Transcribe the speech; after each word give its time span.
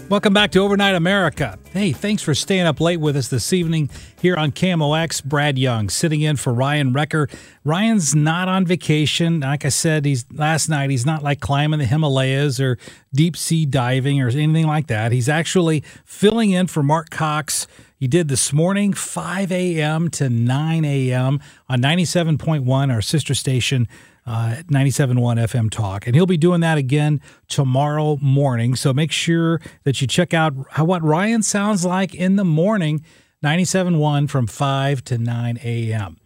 Welcome 0.09 0.33
back 0.33 0.49
to 0.53 0.59
Overnight 0.61 0.95
America. 0.95 1.59
Hey, 1.71 1.91
thanks 1.91 2.23
for 2.23 2.33
staying 2.33 2.65
up 2.65 2.81
late 2.81 2.99
with 2.99 3.15
us 3.15 3.27
this 3.27 3.53
evening 3.53 3.91
here 4.19 4.35
on 4.35 4.51
KMOX. 4.51 5.23
Brad 5.23 5.55
Young 5.59 5.87
sitting 5.87 6.21
in 6.21 6.35
for 6.35 6.51
Ryan 6.51 6.93
Wrecker. 6.93 7.29
Ryan's 7.63 8.15
not 8.15 8.47
on 8.47 8.65
vacation. 8.65 9.41
Like 9.41 9.65
I 9.65 9.69
said, 9.69 10.05
he's 10.05 10.25
last 10.31 10.67
night. 10.67 10.89
He's 10.89 11.05
not 11.05 11.21
like 11.21 11.41
climbing 11.41 11.77
the 11.77 11.85
Himalayas 11.85 12.59
or 12.59 12.79
deep 13.13 13.37
sea 13.37 13.67
diving 13.67 14.19
or 14.19 14.29
anything 14.29 14.65
like 14.65 14.87
that. 14.87 15.11
He's 15.11 15.29
actually 15.29 15.83
filling 16.05 16.49
in 16.49 16.65
for 16.65 16.81
Marc 16.81 17.11
Cox. 17.11 17.67
He 17.95 18.07
did 18.07 18.29
this 18.29 18.51
morning, 18.51 18.93
5 18.93 19.51
a.m. 19.51 20.09
to 20.09 20.27
9 20.27 20.85
a.m. 20.85 21.39
on 21.69 21.81
97.1, 21.83 22.91
our 22.91 23.01
sister 23.03 23.35
station 23.35 23.87
uh, 24.25 24.57
97.1 24.67 25.15
FM 25.17 25.69
Talk. 25.69 26.05
And 26.05 26.15
he'll 26.15 26.25
be 26.25 26.37
doing 26.37 26.61
that 26.61 26.77
again 26.77 27.21
tomorrow 27.47 28.17
morning. 28.21 28.75
So 28.75 28.93
make 28.93 29.11
sure 29.11 29.61
that 29.83 30.01
you 30.01 30.07
check 30.07 30.33
out 30.33 30.53
how, 30.71 30.85
what 30.85 31.03
Ryan 31.03 31.43
sounds 31.43 31.85
like 31.85 32.13
in 32.13 32.35
the 32.35 32.45
morning, 32.45 33.03
97.1 33.43 34.29
from 34.29 34.47
5 34.47 35.03
to 35.05 35.17
9 35.17 35.59
a.m. 35.63 36.17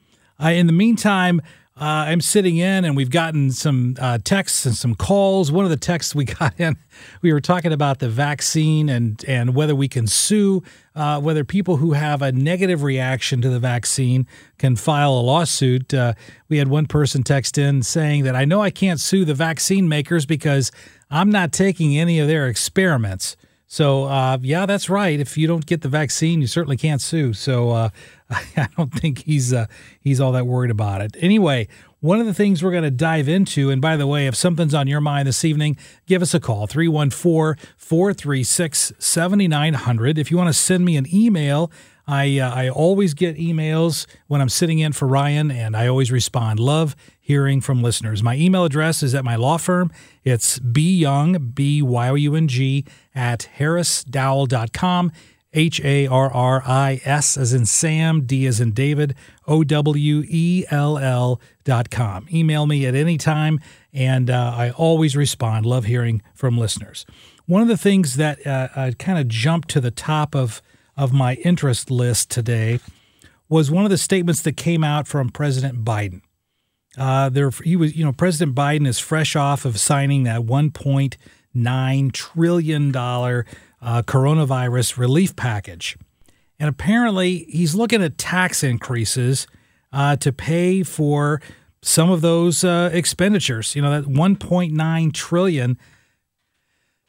Uh, 0.44 0.50
in 0.50 0.68
the 0.68 0.74
meantime, 0.74 1.42
uh, 1.76 2.06
I'm 2.08 2.22
sitting 2.22 2.58
in 2.58 2.86
and 2.86 2.96
we've 2.96 3.10
gotten 3.10 3.52
some 3.52 3.96
uh, 4.00 4.20
texts 4.24 4.66
and 4.66 4.76
some 4.76 4.94
calls. 4.94 5.52
One 5.52 5.66
of 5.66 5.72
the 5.72 5.78
texts 5.78 6.14
we 6.14 6.26
got 6.40 6.60
in, 6.60 6.78
we 7.22 7.34
were 7.34 7.42
talking 7.42 7.72
about 7.74 8.00
the 8.00 8.10
vaccine 8.10 8.90
and, 8.90 9.24
and 9.28 9.56
whether 9.56 9.76
we 9.76 9.88
can 9.88 10.06
sue, 10.06 10.62
uh, 10.96 11.20
whether 11.20 11.44
people 11.44 11.78
who 11.78 11.94
have 11.94 12.22
a 12.22 12.32
negative 12.32 12.84
reaction 12.84 13.42
to 13.42 13.50
the 13.50 13.60
vaccine 13.60 14.28
can 14.58 14.76
file 14.76 15.14
a 15.14 15.22
lawsuit. 15.22 15.94
Uh, 15.94 16.14
we 16.50 16.58
had 16.58 16.68
one 16.68 16.86
person 16.86 17.24
text 17.24 17.58
in 17.58 17.82
saying 17.84 18.24
that 18.24 18.36
I 18.36 18.46
know 18.46 18.62
I 18.62 18.70
can't 18.70 19.00
sue 19.00 19.26
the 19.26 19.34
vaccine 19.34 19.90
makers 19.90 20.26
because 20.26 20.72
I'm 21.10 21.30
not 21.30 21.52
taking 21.52 21.98
any 21.98 22.20
of 22.20 22.28
their 22.28 22.48
experiments. 22.48 23.36
So, 23.74 24.04
uh, 24.04 24.38
yeah, 24.44 24.68
that's 24.68 24.88
right. 24.88 25.20
If 25.20 25.36
you 25.36 25.48
don't 25.48 25.66
get 25.66 25.82
the 25.82 25.90
vaccine, 25.90 26.42
you 26.42 26.46
certainly 26.46 26.78
can't 26.78 27.02
sue. 27.02 27.34
So, 27.34 27.72
uh, 27.72 27.90
I 28.30 28.68
don't 28.78 28.94
think 28.94 29.24
he's 29.24 29.52
uh, 29.52 29.66
he's 30.00 30.22
all 30.22 30.32
that 30.34 30.46
worried 30.46 30.70
about 30.70 31.02
it. 31.02 31.18
Anyway, 31.20 31.68
one 32.00 32.20
of 32.20 32.28
the 32.28 32.36
things 32.36 32.62
we're 32.62 32.70
going 32.70 32.84
to 32.84 32.92
dive 32.92 33.28
into, 33.28 33.72
and 33.72 33.82
by 33.82 33.98
the 33.98 34.06
way, 34.06 34.28
if 34.28 34.36
something's 34.36 34.76
on 34.76 34.86
your 34.86 35.02
mind 35.02 35.28
this 35.28 35.44
evening, 35.44 35.76
give 36.06 36.22
us 36.22 36.36
a 36.36 36.40
call 36.40 36.68
314 36.68 37.56
436 37.76 38.94
7900. 39.00 40.20
If 40.20 40.30
you 40.30 40.38
want 40.38 40.50
to 40.50 40.54
send 40.54 40.86
me 40.86 40.96
an 40.96 41.08
email, 41.12 41.72
I, 42.08 42.40
uh, 42.40 42.54
I 42.54 42.70
always 42.70 43.14
get 43.14 43.38
emails 43.38 44.06
when 44.28 44.42
I'm 44.42 44.50
sitting 44.50 44.80
in 44.80 44.94
for 44.94 45.08
Ryan, 45.08 45.52
and 45.52 45.76
I 45.76 45.88
always 45.88 46.12
respond. 46.12 46.60
Love 46.60 46.96
hearing 47.20 47.62
from 47.62 47.82
listeners. 47.82 48.22
My 48.22 48.36
email 48.36 48.66
address 48.66 49.02
is 49.04 49.16
at 49.16 49.24
my 49.24 49.36
law 49.36 49.58
firm. 49.58 49.92
It's 50.24 50.60
byoung, 50.60 51.56
B 51.56 51.82
Y 51.82 52.10
O 52.10 52.16
U 52.16 52.36
N 52.36 52.48
G, 52.48 52.86
at 53.16 53.50
harrisdowell.com. 53.58 55.12
H 55.54 55.80
A 55.82 56.08
R 56.08 56.34
R 56.34 56.64
I 56.66 57.00
S 57.06 57.38
as 57.38 57.54
in 57.54 57.66
Sam, 57.66 58.26
D 58.26 58.48
as 58.48 58.60
in 58.60 58.72
David, 58.72 59.16
O 59.48 59.64
W 59.64 60.24
E 60.28 60.66
L 60.70 60.98
L 60.98 61.40
dot 61.64 61.90
com. 61.90 62.28
Email 62.34 62.66
me 62.66 62.86
at 62.86 62.96
any 62.96 63.18
time, 63.18 63.60
and 63.94 64.30
uh, 64.30 64.54
I 64.56 64.72
always 64.72 65.16
respond. 65.16 65.66
Love 65.66 65.86
hearing 65.86 66.22
from 66.34 66.58
listeners. 66.58 67.06
One 67.46 67.62
of 67.62 67.68
the 67.68 67.78
things 67.78 68.16
that 68.16 68.46
uh, 68.48 68.70
uh, 68.76 68.92
kind 68.98 69.20
of 69.20 69.28
jumped 69.28 69.70
to 69.70 69.82
the 69.82 69.92
top 69.92 70.34
of, 70.34 70.62
of 70.96 71.14
my 71.14 71.36
interest 71.36 71.90
list 71.90 72.30
today 72.30 72.80
was 73.50 73.70
one 73.70 73.84
of 73.84 73.92
the 73.92 73.98
statements 73.98 74.42
that 74.42 74.58
came 74.58 74.84
out 74.84 75.08
from 75.08 75.30
President 75.30 75.84
Biden. 75.84 76.22
Uh, 76.98 77.30
there, 77.30 77.50
he 77.50 77.76
was, 77.76 77.96
you 77.96 78.06
know, 78.06 78.12
President 78.12 78.56
Biden 78.56 78.88
is 78.88 79.00
fresh 79.00 79.36
off 79.36 79.66
of 79.66 79.80
signing 79.80 80.24
that 80.24 80.42
1.9 80.42 82.12
trillion 82.12 82.92
dollar 82.92 83.46
uh, 83.82 84.02
coronavirus 84.04 84.98
relief 84.98 85.36
package. 85.36 85.98
And 86.60 86.70
apparently, 86.70 87.46
he's 87.50 87.76
looking 87.76 88.04
at 88.04 88.18
tax 88.18 88.64
increases 88.64 89.48
uh, 89.92 90.16
to 90.18 90.32
pay 90.32 90.84
for 90.84 91.42
some 91.82 92.10
of 92.10 92.22
those 92.22 92.64
uh, 92.64 92.90
expenditures. 92.94 93.76
You 93.76 93.82
know, 93.82 94.02
that 94.02 94.10
1.9 94.10 95.14
trillion. 95.14 95.78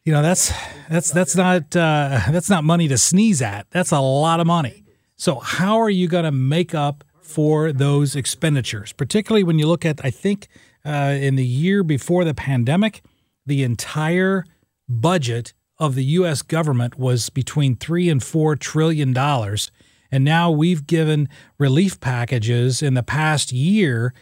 You 0.04 0.12
know, 0.12 0.20
that's 0.20 0.53
that's 0.91 1.10
that's 1.10 1.34
not 1.34 1.75
uh, 1.75 2.20
that's 2.31 2.50
not 2.50 2.62
money 2.62 2.88
to 2.88 2.98
sneeze 2.98 3.41
at. 3.41 3.66
That's 3.70 3.91
a 3.91 4.00
lot 4.00 4.38
of 4.38 4.47
money. 4.47 4.84
So, 5.16 5.37
how 5.37 5.81
are 5.81 5.91
you 5.91 6.09
going 6.09 6.25
to 6.25 6.32
make 6.32 6.75
up 6.75 7.04
for 7.20 7.72
those 7.72 8.15
expenditures? 8.15 8.92
Particularly 8.92 9.44
when 9.44 9.59
you 9.59 9.66
look 9.66 9.87
at, 9.87 10.04
I 10.04 10.10
think, 10.10 10.48
uh, 10.84 11.16
in 11.19 11.37
the 11.37 11.47
year 11.47 11.82
before 11.82 12.25
the 12.25 12.34
pandemic, 12.34 13.03
the 13.47 13.62
entire 13.62 14.44
budget 14.88 15.54
of 15.78 15.94
the 15.94 16.04
U.S. 16.04 16.42
government 16.42 16.98
was 16.98 17.31
between 17.31 17.75
three 17.75 18.10
and 18.10 18.22
four 18.22 18.56
trillion 18.56 19.15
dollars, 19.15 19.71
and 20.10 20.22
now 20.22 20.50
we've 20.50 20.86
given 20.86 21.31
relief 21.59 21.98
packages 22.00 22.82
in 22.82 22.92
the 22.92 23.03
past 23.03 23.53
year 23.53 24.12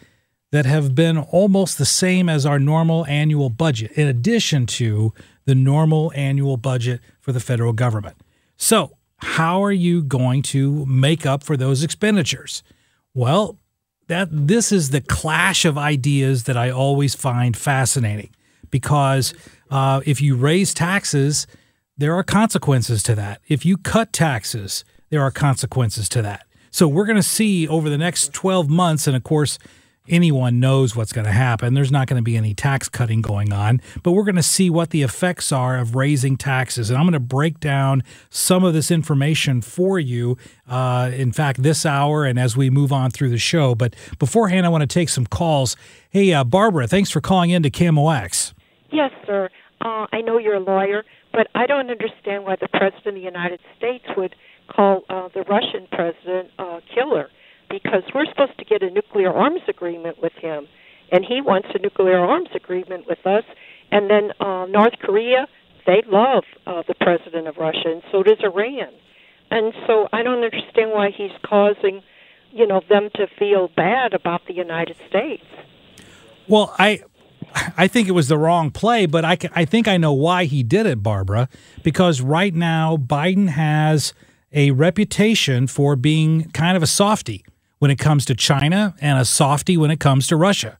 that 0.52 0.66
have 0.66 0.94
been 0.94 1.18
almost 1.18 1.78
the 1.78 1.84
same 1.84 2.28
as 2.28 2.46
our 2.46 2.60
normal 2.60 3.04
annual 3.06 3.50
budget, 3.50 3.90
in 3.92 4.06
addition 4.06 4.66
to 4.66 5.12
the 5.44 5.54
normal 5.54 6.12
annual 6.14 6.56
budget 6.56 7.00
for 7.20 7.32
the 7.32 7.40
federal 7.40 7.72
government. 7.72 8.16
So, 8.56 8.96
how 9.18 9.62
are 9.62 9.72
you 9.72 10.02
going 10.02 10.42
to 10.42 10.84
make 10.86 11.24
up 11.24 11.44
for 11.44 11.56
those 11.56 11.82
expenditures? 11.82 12.62
Well, 13.14 13.58
that 14.08 14.28
this 14.30 14.72
is 14.72 14.90
the 14.90 15.00
clash 15.00 15.64
of 15.64 15.78
ideas 15.78 16.44
that 16.44 16.56
I 16.56 16.70
always 16.70 17.14
find 17.14 17.56
fascinating 17.56 18.30
because 18.70 19.32
uh, 19.70 20.00
if 20.04 20.20
you 20.20 20.34
raise 20.34 20.74
taxes, 20.74 21.46
there 21.96 22.14
are 22.14 22.24
consequences 22.24 23.02
to 23.04 23.14
that. 23.14 23.40
If 23.48 23.64
you 23.64 23.76
cut 23.76 24.12
taxes, 24.12 24.84
there 25.10 25.22
are 25.22 25.30
consequences 25.30 26.08
to 26.10 26.22
that. 26.22 26.46
So 26.70 26.88
we're 26.88 27.04
going 27.04 27.16
to 27.16 27.22
see 27.22 27.68
over 27.68 27.88
the 27.88 27.98
next 27.98 28.32
12 28.32 28.68
months, 28.68 29.06
and 29.06 29.14
of 29.14 29.22
course, 29.22 29.58
anyone 30.08 30.60
knows 30.60 30.96
what's 30.96 31.12
going 31.12 31.26
to 31.26 31.32
happen. 31.32 31.74
There's 31.74 31.92
not 31.92 32.06
going 32.08 32.18
to 32.18 32.24
be 32.24 32.36
any 32.36 32.54
tax 32.54 32.88
cutting 32.88 33.22
going 33.22 33.52
on, 33.52 33.80
but 34.02 34.12
we're 34.12 34.24
going 34.24 34.36
to 34.36 34.42
see 34.42 34.70
what 34.70 34.90
the 34.90 35.02
effects 35.02 35.52
are 35.52 35.78
of 35.78 35.94
raising 35.94 36.36
taxes. 36.36 36.90
And 36.90 36.98
I'm 36.98 37.04
going 37.04 37.12
to 37.12 37.20
break 37.20 37.60
down 37.60 38.02
some 38.30 38.64
of 38.64 38.74
this 38.74 38.90
information 38.90 39.62
for 39.62 39.98
you, 39.98 40.36
uh, 40.68 41.10
in 41.14 41.32
fact, 41.32 41.62
this 41.62 41.86
hour 41.86 42.24
and 42.24 42.38
as 42.38 42.56
we 42.56 42.70
move 42.70 42.92
on 42.92 43.10
through 43.10 43.30
the 43.30 43.38
show. 43.38 43.74
But 43.74 43.94
beforehand, 44.18 44.66
I 44.66 44.68
want 44.68 44.82
to 44.82 44.86
take 44.86 45.08
some 45.08 45.26
calls. 45.26 45.76
Hey, 46.10 46.32
uh, 46.32 46.44
Barbara, 46.44 46.86
thanks 46.86 47.10
for 47.10 47.20
calling 47.20 47.50
in 47.50 47.62
to 47.62 47.70
KMOX. 47.70 48.52
Yes, 48.90 49.10
sir. 49.26 49.48
Uh, 49.80 50.06
I 50.12 50.20
know 50.20 50.38
you're 50.38 50.54
a 50.54 50.60
lawyer, 50.60 51.04
but 51.32 51.48
I 51.54 51.66
don't 51.66 51.90
understand 51.90 52.44
why 52.44 52.56
the 52.60 52.68
president 52.68 53.06
of 53.06 53.14
the 53.14 53.20
United 53.20 53.60
States 53.76 54.04
would 54.16 54.34
call 54.68 55.02
uh, 55.08 55.28
the 55.34 55.42
Russian 55.42 55.86
president 55.90 56.50
a 56.58 56.80
killer. 56.94 57.28
Because 57.72 58.02
we're 58.14 58.26
supposed 58.26 58.58
to 58.58 58.64
get 58.66 58.82
a 58.82 58.90
nuclear 58.90 59.32
arms 59.32 59.62
agreement 59.66 60.20
with 60.22 60.34
him, 60.34 60.68
and 61.10 61.24
he 61.24 61.40
wants 61.40 61.68
a 61.74 61.78
nuclear 61.78 62.18
arms 62.18 62.50
agreement 62.54 63.06
with 63.08 63.26
us. 63.26 63.44
And 63.90 64.10
then 64.10 64.30
uh, 64.38 64.66
North 64.66 64.92
Korea, 65.00 65.46
they 65.86 66.02
love 66.06 66.44
uh, 66.66 66.82
the 66.86 66.94
president 66.94 67.48
of 67.48 67.56
Russia, 67.56 67.86
and 67.86 68.02
so 68.12 68.22
does 68.22 68.38
Iran. 68.44 68.92
And 69.50 69.72
so 69.86 70.06
I 70.12 70.22
don't 70.22 70.44
understand 70.44 70.92
why 70.92 71.10
he's 71.16 71.32
causing, 71.44 72.02
you 72.52 72.66
know, 72.66 72.82
them 72.88 73.08
to 73.14 73.26
feel 73.38 73.68
bad 73.74 74.12
about 74.12 74.42
the 74.46 74.54
United 74.54 74.96
States. 75.08 75.44
Well, 76.48 76.74
I 76.78 77.00
I 77.76 77.88
think 77.88 78.08
it 78.08 78.12
was 78.12 78.28
the 78.28 78.38
wrong 78.38 78.70
play, 78.70 79.06
but 79.06 79.24
I, 79.24 79.36
I 79.54 79.64
think 79.64 79.88
I 79.88 79.96
know 79.96 80.12
why 80.12 80.44
he 80.44 80.62
did 80.62 80.86
it, 80.86 81.02
Barbara, 81.02 81.48
because 81.82 82.20
right 82.20 82.54
now 82.54 82.96
Biden 82.96 83.48
has 83.48 84.14
a 84.52 84.70
reputation 84.70 85.66
for 85.66 85.96
being 85.96 86.50
kind 86.52 86.76
of 86.76 86.82
a 86.82 86.86
softy 86.86 87.44
when 87.82 87.90
it 87.90 87.98
comes 87.98 88.24
to 88.24 88.32
China 88.32 88.94
and 89.00 89.18
a 89.18 89.24
softy 89.24 89.76
when 89.76 89.90
it 89.90 89.98
comes 89.98 90.28
to 90.28 90.36
Russia. 90.36 90.78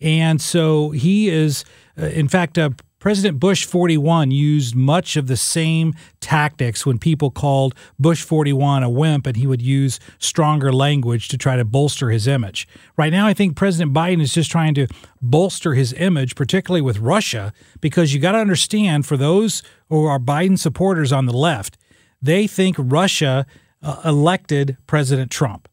And 0.00 0.40
so 0.40 0.90
he 0.90 1.28
is, 1.28 1.64
uh, 2.00 2.06
in 2.06 2.28
fact, 2.28 2.56
uh, 2.56 2.70
President 3.00 3.40
Bush 3.40 3.64
41 3.64 4.30
used 4.30 4.76
much 4.76 5.16
of 5.16 5.26
the 5.26 5.36
same 5.36 5.94
tactics 6.20 6.86
when 6.86 7.00
people 7.00 7.32
called 7.32 7.74
Bush 7.98 8.22
41 8.22 8.84
a 8.84 8.88
wimp, 8.88 9.26
and 9.26 9.36
he 9.36 9.48
would 9.48 9.60
use 9.60 9.98
stronger 10.20 10.72
language 10.72 11.26
to 11.26 11.36
try 11.36 11.56
to 11.56 11.64
bolster 11.64 12.10
his 12.10 12.28
image. 12.28 12.68
Right 12.96 13.10
now, 13.10 13.26
I 13.26 13.34
think 13.34 13.56
President 13.56 13.92
Biden 13.92 14.22
is 14.22 14.32
just 14.32 14.48
trying 14.48 14.74
to 14.74 14.86
bolster 15.20 15.74
his 15.74 15.92
image, 15.94 16.36
particularly 16.36 16.82
with 16.82 16.98
Russia, 16.98 17.52
because 17.80 18.14
you 18.14 18.20
got 18.20 18.32
to 18.32 18.38
understand 18.38 19.06
for 19.06 19.16
those 19.16 19.64
who 19.88 20.04
are 20.04 20.20
Biden 20.20 20.56
supporters 20.56 21.10
on 21.10 21.26
the 21.26 21.36
left, 21.36 21.76
they 22.22 22.46
think 22.46 22.76
Russia 22.78 23.44
uh, 23.82 24.02
elected 24.04 24.76
President 24.86 25.32
Trump. 25.32 25.68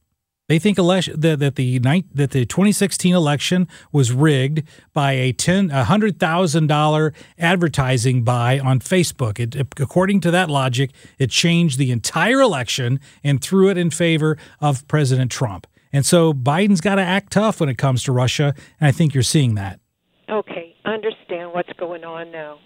They 0.52 0.60
think 0.60 0.78
election, 0.78 1.18
that, 1.22 1.40
that 1.40 1.56
the 1.56 1.80
that 1.80 2.32
the 2.32 2.46
2016 2.46 3.16
election 3.16 3.70
was 3.94 4.12
rigged 4.12 4.64
by 4.94 5.14
a 5.14 5.32
ten 5.32 5.70
hundred 5.70 6.20
thousand 6.20 6.68
dollar 6.68 7.14
advertising 7.40 8.26
buy 8.26 8.60
on 8.60 8.82
Facebook. 8.82 9.40
It, 9.40 9.56
according 9.80 10.20
to 10.20 10.32
that 10.32 10.50
logic, 10.50 10.92
it 11.18 11.30
changed 11.30 11.78
the 11.78 11.90
entire 11.90 12.42
election 12.42 13.00
and 13.24 13.42
threw 13.42 13.70
it 13.70 13.78
in 13.78 13.92
favor 13.92 14.38
of 14.60 14.86
President 14.90 15.32
Trump. 15.32 15.68
And 15.94 16.06
so 16.06 16.34
Biden's 16.34 16.82
got 16.82 16.96
to 16.96 17.02
act 17.02 17.32
tough 17.32 17.62
when 17.62 17.70
it 17.70 17.78
comes 17.78 18.04
to 18.04 18.12
Russia, 18.12 18.54
and 18.82 18.90
I 18.90 18.92
think 18.92 19.14
you're 19.14 19.24
seeing 19.24 19.56
that. 19.56 19.80
Okay, 20.30 20.76
understand 20.84 21.54
what's 21.54 21.72
going 21.80 22.04
on 22.04 22.30
now 22.30 22.60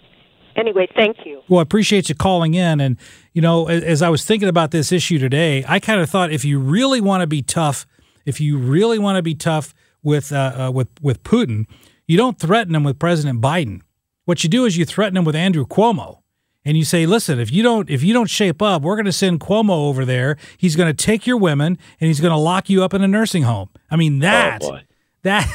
anyway, 0.56 0.88
thank 0.96 1.25
you. 1.25 1.42
Well, 1.48 1.60
I 1.60 1.62
appreciate 1.62 2.10
you 2.10 2.16
calling 2.16 2.54
in. 2.54 2.80
And, 2.80 2.98
you 3.34 3.42
know, 3.42 3.68
as 3.68 4.02
I 4.02 4.10
was 4.10 4.25
thinking 4.25 4.50
about 4.50 4.72
this 4.72 4.92
issue 4.92 5.19
today, 5.19 5.63
I 5.68 5.80
kind 5.80 6.02
of 6.02 6.10
thought 6.10 6.31
if 6.31 6.46
you 6.46 6.60
really 6.60 7.02
want 7.02 7.22
to 7.22 7.28
be 7.28 7.42
tough, 7.42 7.86
if 8.25 8.40
you 8.40 8.57
really 8.57 9.00
want 9.00 9.18
to 9.18 9.22
be 9.24 9.36
tough 9.36 9.74
with, 10.04 10.31
uh, 10.31 10.68
uh, 10.68 10.72
with, 10.72 10.88
with 11.02 11.24
Putin, 11.24 11.66
you 12.07 12.18
don't 12.18 12.40
threaten 12.40 12.75
him 12.75 12.84
with 12.84 13.00
President 13.00 13.42
Biden. 13.42 13.81
What 14.25 14.44
you 14.44 14.50
do 14.50 14.66
is 14.66 14.78
you 14.78 14.86
threaten 14.86 15.18
him 15.18 15.25
with 15.25 15.36
Andrew 15.36 15.66
Cuomo. 15.66 16.19
And 16.68 16.75
you 16.75 16.84
say, 16.84 17.06
listen, 17.06 17.40
if 17.40 17.52
you 17.52 17.62
don't 17.62 17.92
if 17.92 18.02
you 18.02 18.12
don't 18.12 18.30
shape 18.30 18.60
up, 18.60 18.81
we're 18.81 18.96
going 18.96 19.06
to 19.06 19.12
send 19.12 19.40
Cuomo 19.40 19.88
over 19.88 20.04
there. 20.04 20.36
He's 20.57 20.75
going 20.75 20.94
to 20.94 21.06
take 21.06 21.28
your 21.28 21.38
women 21.38 21.78
and 22.02 22.07
he's 22.07 22.19
going 22.19 22.31
to 22.31 22.38
lock 22.38 22.72
you 22.72 22.84
up 22.84 22.96
in 22.96 23.04
a 23.04 23.07
nursing 23.07 23.44
home. 23.44 23.69
I 23.92 23.96
mean 23.96 24.18
that 24.19 24.63
oh 24.63 24.80
that 25.22 25.48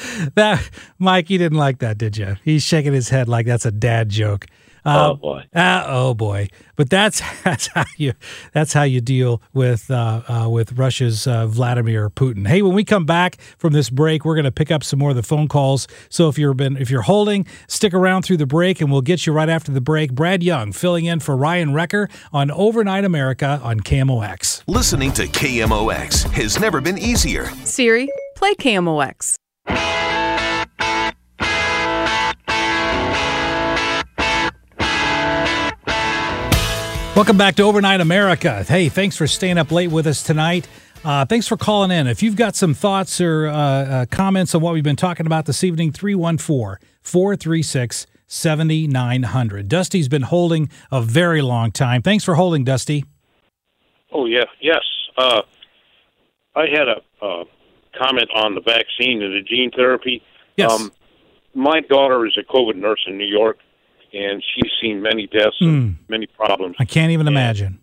that 0.35 0.69
Mike, 0.99 1.31
you 1.31 1.39
didn't 1.39 1.59
like 1.59 1.79
that, 1.79 1.99
did 1.99 2.17
you? 2.17 2.37
He's 2.45 2.63
shaking 2.63 2.93
his 2.93 3.09
head 3.09 3.29
like 3.29 3.47
that's 3.47 3.67
a 3.67 3.73
dad 3.73 4.09
joke. 4.09 4.47
Uh, 4.85 5.11
oh 5.11 5.15
boy! 5.17 5.45
Uh, 5.55 5.85
oh 5.87 6.15
boy! 6.15 6.49
But 6.77 6.89
that's 6.89 7.21
that's 7.45 7.67
how 7.69 7.85
you 7.97 8.15
that's 8.53 8.73
how 8.73 8.85
you 8.85 9.01
deal 9.01 9.43
with 9.53 9.91
uh, 9.91 10.23
uh 10.29 10.49
with 10.49 10.73
Russia's 10.73 11.27
uh, 11.27 11.47
Vladimir 11.47 12.09
Putin. 12.09 12.47
Hey, 12.47 12.63
when 12.63 12.75
we 12.75 12.85
come 12.85 13.05
back 13.05 13.37
from 13.59 13.73
this 13.73 13.91
break, 13.91 14.25
we're 14.25 14.35
going 14.35 14.45
to 14.45 14.53
pick 14.53 14.71
up 14.71 14.83
some 14.83 14.99
more 14.99 15.11
of 15.11 15.17
the 15.17 15.23
phone 15.23 15.49
calls. 15.49 15.89
So 16.09 16.29
if 16.29 16.39
you're 16.39 16.55
been 16.55 16.77
if 16.77 16.91
you're 16.91 17.03
holding, 17.03 17.47
stick 17.67 17.93
around 17.93 18.23
through 18.23 18.39
the 18.39 18.47
break, 18.47 18.81
and 18.81 18.91
we'll 18.91 19.03
get 19.03 19.27
you 19.27 19.33
right 19.33 19.49
after 19.49 19.73
the 19.73 19.81
break. 19.81 20.15
Brad 20.15 20.43
Young 20.43 20.73
filling 20.73 21.05
in 21.05 21.21
for 21.21 21.37
Ryan 21.37 21.75
Wrecker 21.75 22.09
on 22.33 22.51
Overnight 22.51 23.05
America 23.05 23.61
on 23.63 23.81
KMOX. 23.81 24.63
Listening 24.67 25.13
to 25.13 25.27
KMOX 25.27 26.31
has 26.31 26.59
never 26.59 26.81
been 26.81 26.99
easier. 26.99 27.51
Siri, 27.65 28.09
play 28.37 28.55
KMOX. 28.55 29.39
Welcome 37.19 37.37
back 37.37 37.57
to 37.57 37.65
Overnight 37.65 38.01
America. 38.01 38.63
Hey, 38.63 38.89
thanks 38.89 39.17
for 39.17 39.27
staying 39.27 39.59
up 39.59 39.73
late 39.73 39.91
with 39.91 40.07
us 40.07 40.23
tonight. 40.23 40.69
Uh, 41.05 41.25
thanks 41.25 41.49
for 41.49 41.57
calling 41.57 41.91
in. 41.91 42.07
If 42.07 42.23
you've 42.23 42.37
got 42.37 42.55
some 42.55 42.75
thoughts 42.75 43.21
or 43.21 43.49
uh, 43.49 43.55
uh, 43.57 44.07
comments 44.07 44.55
on 44.55 44.63
what 44.63 44.73
we've 44.73 44.85
been 44.85 44.95
talking 44.95 45.27
about 45.27 45.45
this 45.45 45.65
evening, 45.65 45.91
314 45.91 46.77
436 47.03 48.07
7900. 48.29 49.69
Dusty's 49.69 50.09
been 50.09 50.23
holding 50.23 50.71
a 50.93 51.03
very 51.03 51.43
long 51.43 51.73
time. 51.73 52.03
Thanks 52.03 52.25
for 52.25 52.37
holding, 52.37 52.63
Dusty. 52.63 53.05
Oh, 54.13 54.27
yeah. 54.27 54.45
Yes. 54.61 54.85
Uh, 55.17 55.43
I 56.55 56.67
had 56.67 56.87
a 56.87 57.45
comment 57.99 58.29
on 58.35 58.55
the 58.55 58.61
vaccine 58.61 59.23
and 59.23 59.35
the 59.35 59.43
gene 59.43 59.71
therapy. 59.71 60.23
Yes. 60.57 60.73
Um, 60.73 60.93
my 61.55 61.81
daughter 61.81 62.27
is 62.27 62.37
a 62.39 62.53
COVID 62.53 62.77
nurse 62.77 63.01
in 63.07 63.19
New 63.19 63.27
York, 63.27 63.59
and 64.13 64.43
she's 64.55 64.71
seen 64.81 65.03
many 65.03 65.27
deaths 65.27 65.57
and 65.61 65.95
mm. 65.95 65.99
many 66.09 66.27
problems. 66.27 66.77
I 66.79 66.85
can't 66.85 67.11
even 67.11 67.27
and, 67.27 67.37
imagine. 67.37 67.81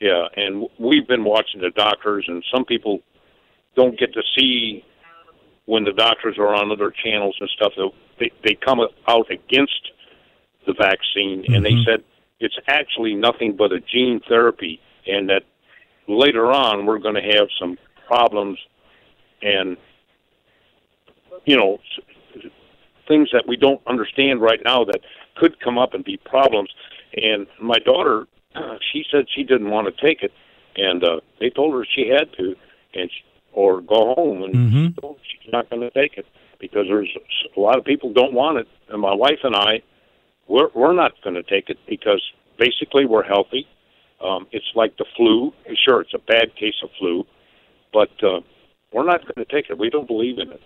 Yeah, 0.00 0.26
and 0.36 0.66
we've 0.78 1.06
been 1.06 1.24
watching 1.24 1.60
the 1.60 1.70
doctors, 1.70 2.24
and 2.28 2.44
some 2.52 2.64
people 2.64 3.00
don't 3.74 3.98
get 3.98 4.12
to 4.14 4.22
see 4.36 4.84
when 5.64 5.84
the 5.84 5.92
doctors 5.92 6.36
are 6.38 6.54
on 6.54 6.70
other 6.70 6.92
channels 7.04 7.36
and 7.40 7.48
stuff. 7.50 7.72
They 8.18 8.30
they 8.44 8.54
come 8.54 8.80
out 9.08 9.30
against 9.30 9.90
the 10.66 10.74
vaccine, 10.74 11.42
mm-hmm. 11.42 11.54
and 11.54 11.64
they 11.64 11.72
mm-hmm. 11.72 11.90
said 11.90 12.04
it's 12.40 12.58
actually 12.68 13.14
nothing 13.14 13.56
but 13.56 13.72
a 13.72 13.80
gene 13.80 14.20
therapy, 14.28 14.80
and 15.06 15.28
that 15.28 15.42
later 16.08 16.50
on 16.52 16.86
we're 16.86 16.98
going 16.98 17.14
to 17.14 17.38
have 17.38 17.48
some 17.58 17.78
problems 18.06 18.58
and 19.46 19.76
you 21.44 21.56
know 21.56 21.78
things 23.08 23.28
that 23.32 23.44
we 23.46 23.56
don't 23.56 23.80
understand 23.86 24.40
right 24.40 24.60
now 24.64 24.84
that 24.84 25.00
could 25.36 25.60
come 25.60 25.78
up 25.78 25.94
and 25.94 26.04
be 26.04 26.16
problems. 26.16 26.70
And 27.16 27.46
my 27.60 27.78
daughter, 27.78 28.26
she 28.92 29.04
said 29.10 29.26
she 29.34 29.44
didn't 29.44 29.70
want 29.70 29.86
to 29.86 30.06
take 30.06 30.22
it, 30.22 30.32
and 30.76 31.04
uh, 31.04 31.20
they 31.38 31.50
told 31.50 31.74
her 31.74 31.86
she 31.94 32.08
had 32.08 32.32
to, 32.36 32.56
and 32.94 33.10
she, 33.10 33.22
or 33.52 33.80
go 33.80 34.14
home, 34.14 34.42
and 34.42 34.54
mm-hmm. 34.54 34.86
she 34.86 35.00
told 35.00 35.18
she's 35.22 35.52
not 35.52 35.70
going 35.70 35.80
to 35.82 35.90
take 35.90 36.18
it 36.18 36.26
because 36.58 36.86
there's 36.88 37.10
a 37.56 37.60
lot 37.60 37.78
of 37.78 37.84
people 37.84 38.12
don't 38.12 38.32
want 38.32 38.58
it, 38.58 38.68
and 38.88 39.00
my 39.00 39.14
wife 39.14 39.40
and 39.44 39.54
I, 39.54 39.82
we're 40.48 40.68
we're 40.74 40.94
not 40.94 41.12
going 41.22 41.34
to 41.34 41.42
take 41.42 41.70
it 41.70 41.78
because 41.88 42.22
basically 42.58 43.06
we're 43.06 43.22
healthy. 43.22 43.66
Um, 44.20 44.46
it's 44.50 44.66
like 44.74 44.96
the 44.96 45.04
flu. 45.16 45.52
Sure, 45.84 46.00
it's 46.00 46.14
a 46.14 46.18
bad 46.18 46.56
case 46.56 46.74
of 46.82 46.90
flu, 46.98 47.24
but 47.92 48.10
uh, 48.22 48.40
we're 48.96 49.04
not 49.04 49.20
going 49.22 49.46
to 49.46 49.52
take 49.54 49.68
it. 49.68 49.76
We 49.78 49.90
don't 49.90 50.06
believe 50.06 50.38
in 50.38 50.50
it. 50.50 50.62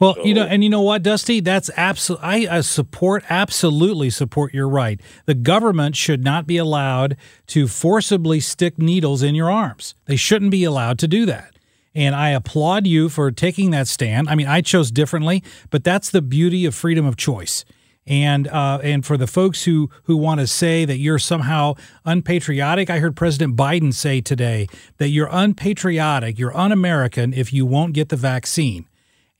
Well, 0.00 0.14
so, 0.14 0.24
you 0.24 0.32
know, 0.32 0.44
and 0.44 0.64
you 0.64 0.70
know 0.70 0.80
what, 0.80 1.02
Dusty? 1.02 1.40
That's 1.40 1.70
absolutely. 1.76 2.48
I 2.48 2.62
support, 2.62 3.24
absolutely 3.28 4.08
support 4.08 4.54
your 4.54 4.70
right. 4.70 4.98
The 5.26 5.34
government 5.34 5.94
should 5.94 6.24
not 6.24 6.46
be 6.46 6.56
allowed 6.56 7.18
to 7.48 7.68
forcibly 7.68 8.40
stick 8.40 8.78
needles 8.78 9.22
in 9.22 9.34
your 9.34 9.50
arms. 9.50 9.94
They 10.06 10.16
shouldn't 10.16 10.50
be 10.50 10.64
allowed 10.64 10.98
to 11.00 11.08
do 11.08 11.26
that. 11.26 11.56
And 11.94 12.14
I 12.14 12.30
applaud 12.30 12.86
you 12.86 13.10
for 13.10 13.30
taking 13.30 13.70
that 13.72 13.86
stand. 13.86 14.30
I 14.30 14.34
mean, 14.34 14.48
I 14.48 14.62
chose 14.62 14.90
differently, 14.90 15.44
but 15.68 15.84
that's 15.84 16.08
the 16.08 16.22
beauty 16.22 16.64
of 16.64 16.74
freedom 16.74 17.04
of 17.04 17.16
choice. 17.16 17.66
And 18.06 18.48
uh, 18.48 18.80
and 18.82 19.04
for 19.04 19.16
the 19.16 19.26
folks 19.26 19.64
who 19.64 19.88
who 20.04 20.16
want 20.16 20.40
to 20.40 20.46
say 20.46 20.84
that 20.84 20.98
you're 20.98 21.18
somehow 21.18 21.74
unpatriotic, 22.04 22.90
I 22.90 22.98
heard 22.98 23.16
President 23.16 23.56
Biden 23.56 23.94
say 23.94 24.20
today 24.20 24.68
that 24.98 25.08
you're 25.08 25.28
unpatriotic, 25.30 26.38
you're 26.38 26.56
un-American 26.56 27.32
if 27.32 27.52
you 27.52 27.64
won't 27.64 27.94
get 27.94 28.10
the 28.10 28.16
vaccine. 28.16 28.86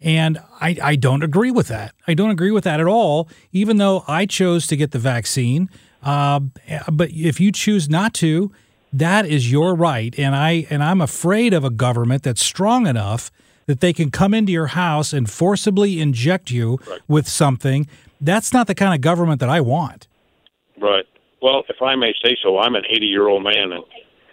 And 0.00 0.38
I, 0.60 0.76
I 0.82 0.96
don't 0.96 1.22
agree 1.22 1.50
with 1.50 1.68
that. 1.68 1.94
I 2.06 2.14
don't 2.14 2.30
agree 2.30 2.50
with 2.50 2.64
that 2.64 2.80
at 2.80 2.86
all, 2.86 3.28
even 3.52 3.78
though 3.78 4.04
I 4.06 4.26
chose 4.26 4.66
to 4.66 4.76
get 4.76 4.90
the 4.90 4.98
vaccine. 4.98 5.70
Uh, 6.02 6.40
but 6.92 7.10
if 7.10 7.40
you 7.40 7.50
choose 7.50 7.88
not 7.88 8.12
to, 8.14 8.52
that 8.92 9.26
is 9.26 9.50
your 9.50 9.74
right. 9.74 10.14
And 10.18 10.34
I 10.34 10.66
and 10.70 10.82
I'm 10.82 11.00
afraid 11.00 11.52
of 11.52 11.64
a 11.64 11.70
government 11.70 12.22
that's 12.22 12.42
strong 12.42 12.86
enough 12.86 13.30
that 13.66 13.80
they 13.80 13.92
can 13.92 14.10
come 14.10 14.34
into 14.34 14.52
your 14.52 14.68
house 14.68 15.12
and 15.12 15.30
forcibly 15.30 16.00
inject 16.00 16.50
you 16.50 16.78
right. 16.86 17.00
with 17.08 17.28
something 17.28 17.86
that's 18.20 18.52
not 18.52 18.66
the 18.66 18.74
kind 18.74 18.94
of 18.94 19.00
government 19.00 19.40
that 19.40 19.48
I 19.48 19.60
want. 19.60 20.08
Right. 20.80 21.04
Well, 21.42 21.62
if 21.68 21.82
I 21.82 21.94
may 21.94 22.14
say 22.24 22.36
so, 22.42 22.58
I'm 22.58 22.74
an 22.74 22.84
80 22.88 23.06
year 23.06 23.28
old 23.28 23.42
man 23.42 23.72
and 23.72 23.84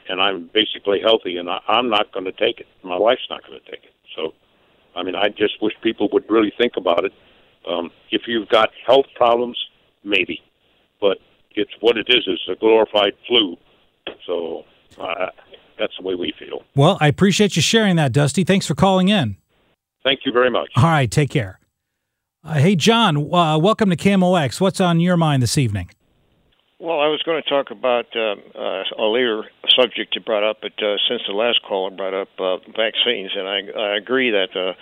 and 0.10 0.22
I'm 0.22 0.50
basically 0.54 1.00
healthy, 1.02 1.38
and 1.38 1.50
I, 1.50 1.60
I'm 1.70 1.90
not 1.90 2.12
going 2.12 2.26
to 2.26 2.34
take 2.34 2.60
it. 2.60 2.68
My 2.84 2.98
wife's 2.98 3.28
not 3.30 3.46
going 3.48 3.60
to 3.60 3.72
take 3.72 3.84
it. 3.86 3.94
So, 4.16 4.34
I 4.96 5.04
mean, 5.04 5.16
I 5.16 5.30
just 5.30 5.62
wish 5.62 5.74
people 5.82 6.10
would 6.12 6.30
really 6.30 6.52
think 6.58 6.74
about 6.76 7.06
it. 7.06 7.14
Um, 7.66 7.92
if 8.10 8.24
you've 8.28 8.50
got 8.50 8.72
health 8.86 9.06
problems, 9.16 9.58
maybe, 10.04 10.42
but 11.00 11.20
it's 11.52 11.72
what 11.80 11.98
it 11.98 12.08
is. 12.10 12.24
It's 12.28 12.42
a 12.52 12.56
glorified 12.60 13.14
flu. 13.26 13.56
So, 14.28 14.66
uh, 15.00 15.28
That's 15.82 15.98
the 15.98 16.08
way 16.08 16.14
we 16.14 16.32
feel. 16.38 16.62
Well, 16.76 17.00
I 17.02 17.08
appreciate 17.08 17.56
you 17.56 17.64
sharing 17.64 17.96
that, 17.96 18.12
Dusty. 18.12 18.44
Thanks 18.44 18.68
for 18.68 18.76
calling 18.76 19.10
in. 19.10 19.38
Thank 20.04 20.20
you 20.28 20.32
very 20.32 20.52
much. 20.52 20.70
All 20.76 20.84
right, 20.84 21.10
take 21.10 21.32
care. 21.32 21.60
Uh, 22.44 22.54
hey, 22.54 22.76
John, 22.76 23.18
uh, 23.34 23.58
welcome 23.58 23.90
to 23.90 23.96
KMOX. 23.96 24.62
What's 24.62 24.80
on 24.80 25.00
your 25.00 25.18
mind 25.18 25.42
this 25.42 25.58
evening? 25.58 25.90
Well, 26.80 27.00
I 27.00 27.08
was 27.08 27.24
going 27.24 27.42
to 27.42 27.50
talk 27.50 27.72
about 27.72 28.06
uh, 28.16 28.36
uh, 28.56 28.84
a 28.96 29.06
later 29.06 29.46
subject 29.76 30.14
you 30.14 30.22
brought 30.22 30.48
up, 30.48 30.58
but 30.62 30.74
uh, 30.84 30.98
since 31.10 31.24
the 31.28 31.34
last 31.34 31.62
caller 31.68 31.90
brought 31.90 32.14
up 32.14 32.30
uh, 32.38 32.58
vaccines, 32.78 33.32
and 33.36 33.48
I, 33.48 33.62
I 33.76 33.98
agree 33.98 34.30
that 34.30 34.50
the 34.54 34.74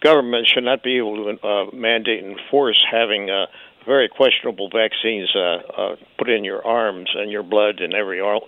government 0.00 0.50
should 0.52 0.64
not 0.64 0.82
be 0.82 0.98
able 0.98 1.36
to 1.36 1.46
uh, 1.46 1.66
mandate 1.72 2.24
and 2.24 2.36
force 2.50 2.84
having 2.90 3.30
uh, 3.30 3.46
very 3.86 4.08
questionable 4.08 4.70
vaccines 4.70 5.30
uh, 5.36 5.40
uh, 5.40 5.96
put 6.18 6.28
in 6.28 6.42
your 6.42 6.66
arms 6.66 7.10
and 7.14 7.30
your 7.30 7.44
blood 7.44 7.80
and 7.80 7.94
every 7.94 8.20
uh, 8.20 8.38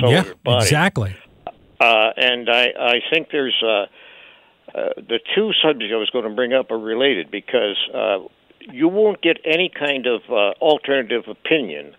cell 0.00 0.10
yeah, 0.10 0.20
of 0.20 0.26
your 0.26 0.34
body. 0.36 0.64
exactly. 0.64 1.14
Uh, 1.82 2.12
and 2.16 2.48
I, 2.48 2.66
I 2.78 3.00
think 3.10 3.28
there's 3.32 3.60
uh, 3.60 3.86
uh, 4.72 4.88
the 4.96 5.18
two 5.34 5.50
subjects 5.60 5.92
I 5.92 5.96
was 5.96 6.10
going 6.10 6.24
to 6.24 6.30
bring 6.30 6.52
up 6.52 6.70
are 6.70 6.78
related 6.78 7.28
because 7.28 7.76
uh, 7.92 8.18
you 8.60 8.86
won't 8.86 9.20
get 9.20 9.38
any 9.44 9.68
kind 9.68 10.06
of 10.06 10.20
uh, 10.30 10.52
alternative 10.62 11.24
opinion 11.26 11.96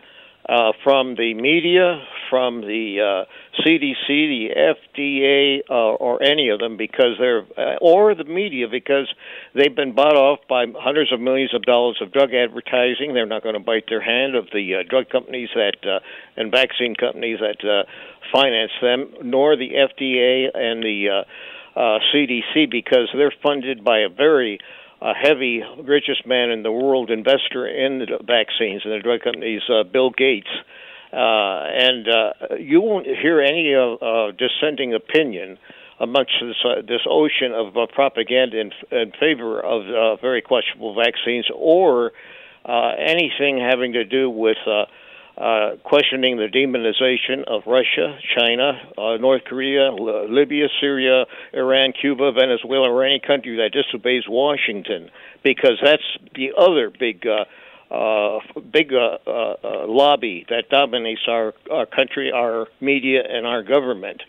uh, 0.47 0.71
from 0.83 1.15
the 1.15 1.33
media, 1.33 2.03
from 2.29 2.62
the 2.62 3.25
uh, 3.25 3.62
CDC, 3.62 4.07
the 4.07 4.50
FDA, 4.97 5.59
uh, 5.69 5.95
or 5.95 6.21
any 6.21 6.50
of 6.50 6.59
them 6.59 6.77
because 6.77 7.15
they're, 7.19 7.45
uh, 7.57 7.77
or 7.81 8.13
the 8.15 8.25
media 8.25 8.67
because 8.67 9.07
they've 9.55 9.75
been 9.75 9.93
bought 9.93 10.15
off 10.15 10.39
by 10.50 10.65
hundreds 10.77 11.13
of 11.13 11.19
millions 11.19 11.53
of 11.53 11.62
dollars 11.62 11.97
of 12.01 12.12
drug 12.12 12.33
advertising. 12.33 13.13
They're 13.13 13.25
not 13.25 13.43
going 13.43 13.55
to 13.55 13.62
bite 13.62 13.85
their 13.88 14.01
hand 14.01 14.35
of 14.35 14.47
the 14.51 14.75
uh, 14.75 14.89
drug 14.89 15.09
companies 15.09 15.50
that 15.55 15.77
uh, 15.88 16.00
and 16.35 16.51
vaccine 16.51 16.95
companies 16.95 17.39
that 17.39 17.85
finance 18.33 18.71
them, 18.81 19.13
nor 19.23 19.55
the 19.55 19.69
FDA 19.69 20.50
and 20.53 20.83
the 20.83 21.09
uh, 21.09 21.79
uh, 21.79 22.00
CDC 22.13 22.69
because 22.69 23.09
they're 23.15 23.33
funded 23.41 23.83
by 23.83 24.00
a 24.00 24.09
very 24.09 24.59
a 25.03 25.13
heavy, 25.13 25.62
richest 25.83 26.25
man 26.25 26.50
in 26.50 26.63
the 26.63 26.72
world 26.72 27.12
investor 27.12 27.67
in 27.67 28.00
the 28.00 28.05
vaccines 28.25 28.83
and 28.86 28.93
the 28.93 29.00
drug 29.00 29.19
companies, 29.22 29.62
uh, 29.69 29.83
Bill 29.83 30.10
Gates. 30.10 30.48
Uh, 31.12 31.67
and 31.67 32.07
uh, 32.07 32.55
you 32.57 32.81
won't 32.81 33.05
hear 33.05 33.41
any 33.41 33.75
uh, 33.75 34.31
dissenting 34.31 34.93
opinion 34.93 35.60
amongst 36.00 36.31
this, 36.41 36.55
uh, 36.65 36.81
this 36.81 37.01
ocean 37.07 37.51
of 37.53 37.75
uh, 37.75 37.86
propaganda 37.93 38.60
in, 38.60 38.72
in 38.91 39.12
favor 39.19 39.60
of 39.60 39.81
uh, 39.83 40.15
very 40.22 40.41
questionable 40.41 40.95
vaccines 40.95 41.48
or 41.53 42.12
anything 42.65 43.60
having 43.60 43.91
to 43.91 44.05
do 44.05 44.29
with 44.29 44.57
uh, 45.37 45.71
questioning 45.83 46.37
the 46.37 46.47
demonization 46.47 47.43
of 47.47 47.63
Russia, 47.65 48.17
China, 48.37 48.73
uh, 48.97 49.17
North 49.17 49.43
Korea, 49.45 49.87
L- 49.87 50.31
Libya, 50.31 50.67
Syria, 50.79 51.25
Iran, 51.53 51.93
Cuba, 51.99 52.31
Venezuela, 52.31 52.89
or 52.89 53.03
any 53.03 53.19
country 53.19 53.55
that 53.57 53.71
disobeys 53.71 54.23
Washington, 54.27 55.09
because 55.43 55.79
that's 55.83 56.03
the 56.35 56.53
other 56.57 56.89
big. 56.89 57.25
Uh, 57.25 57.45
uh, 57.91 58.39
big 58.71 58.91
uh, 58.91 59.19
uh, 59.27 59.53
uh, 59.63 59.85
lobby 59.87 60.47
that 60.49 60.67
dominates 60.69 61.21
our, 61.27 61.53
our 61.69 61.85
country, 61.85 62.31
our 62.31 62.65
media, 62.81 63.21
and 63.29 63.45
our 63.45 63.61
government 63.61 64.23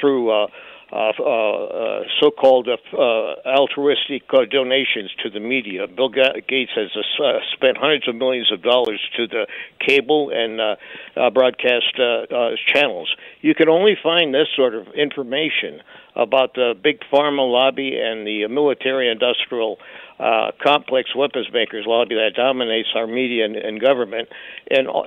through 0.00 0.30
uh, 0.30 0.46
uh, 0.92 1.10
uh, 1.10 2.02
so-called 2.20 2.68
uh, 2.68 2.98
altruistic 3.46 4.22
uh, 4.32 4.44
donations 4.50 5.10
to 5.22 5.30
the 5.30 5.40
media. 5.40 5.86
Bill 5.86 6.08
Gates 6.08 6.72
has 6.74 6.90
uh, 6.96 7.38
spent 7.52 7.76
hundreds 7.76 8.08
of 8.08 8.14
millions 8.14 8.50
of 8.52 8.62
dollars 8.62 9.00
to 9.16 9.26
the 9.26 9.46
cable 9.86 10.30
and 10.32 10.60
uh, 10.60 10.76
uh, 11.16 11.30
broadcast 11.30 11.94
uh, 11.98 12.34
uh, 12.34 12.50
channels. 12.66 13.14
You 13.40 13.54
can 13.54 13.68
only 13.68 13.96
find 14.02 14.34
this 14.34 14.48
sort 14.56 14.74
of 14.74 14.88
information 14.94 15.80
about 16.16 16.54
the 16.54 16.74
big 16.82 17.00
pharma 17.12 17.50
lobby 17.50 17.98
and 17.98 18.26
the 18.26 18.46
military-industrial 18.48 19.78
uh, 20.18 20.50
complex 20.62 21.14
weapons 21.14 21.46
makers 21.52 21.84
lobby 21.86 22.14
that 22.14 22.34
dominates 22.34 22.88
our 22.94 23.06
media 23.06 23.44
and, 23.44 23.56
and 23.56 23.80
government, 23.80 24.28
and 24.70 24.88
uh, 24.88 25.02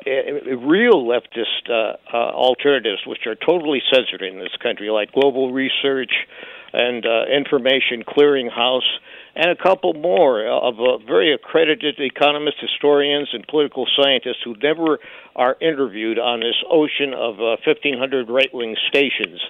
real 0.65 1.05
leftist 1.05 1.69
uh, 1.69 1.97
uh, 2.13 2.31
alternatives, 2.31 3.01
which 3.05 3.25
are 3.27 3.35
totally 3.35 3.81
censored 3.93 4.21
in 4.21 4.39
this 4.39 4.55
country, 4.61 4.89
like 4.89 5.11
Global 5.11 5.51
Research 5.51 6.11
and 6.73 7.05
uh, 7.05 7.25
Information 7.25 8.03
Clearinghouse, 8.07 8.87
and 9.35 9.51
a 9.51 9.55
couple 9.55 9.93
more 9.93 10.47
of 10.47 10.79
uh, 10.79 10.97
very 11.05 11.33
accredited 11.33 11.95
economists, 11.99 12.61
historians, 12.61 13.29
and 13.33 13.45
political 13.47 13.85
scientists 13.95 14.43
who 14.43 14.55
never 14.61 14.99
are 15.35 15.57
interviewed 15.61 16.19
on 16.19 16.39
this 16.39 16.55
ocean 16.69 17.13
of 17.13 17.35
uh, 17.35 17.59
1,500 17.65 18.29
right 18.29 18.53
wing 18.53 18.75
stations 18.87 19.41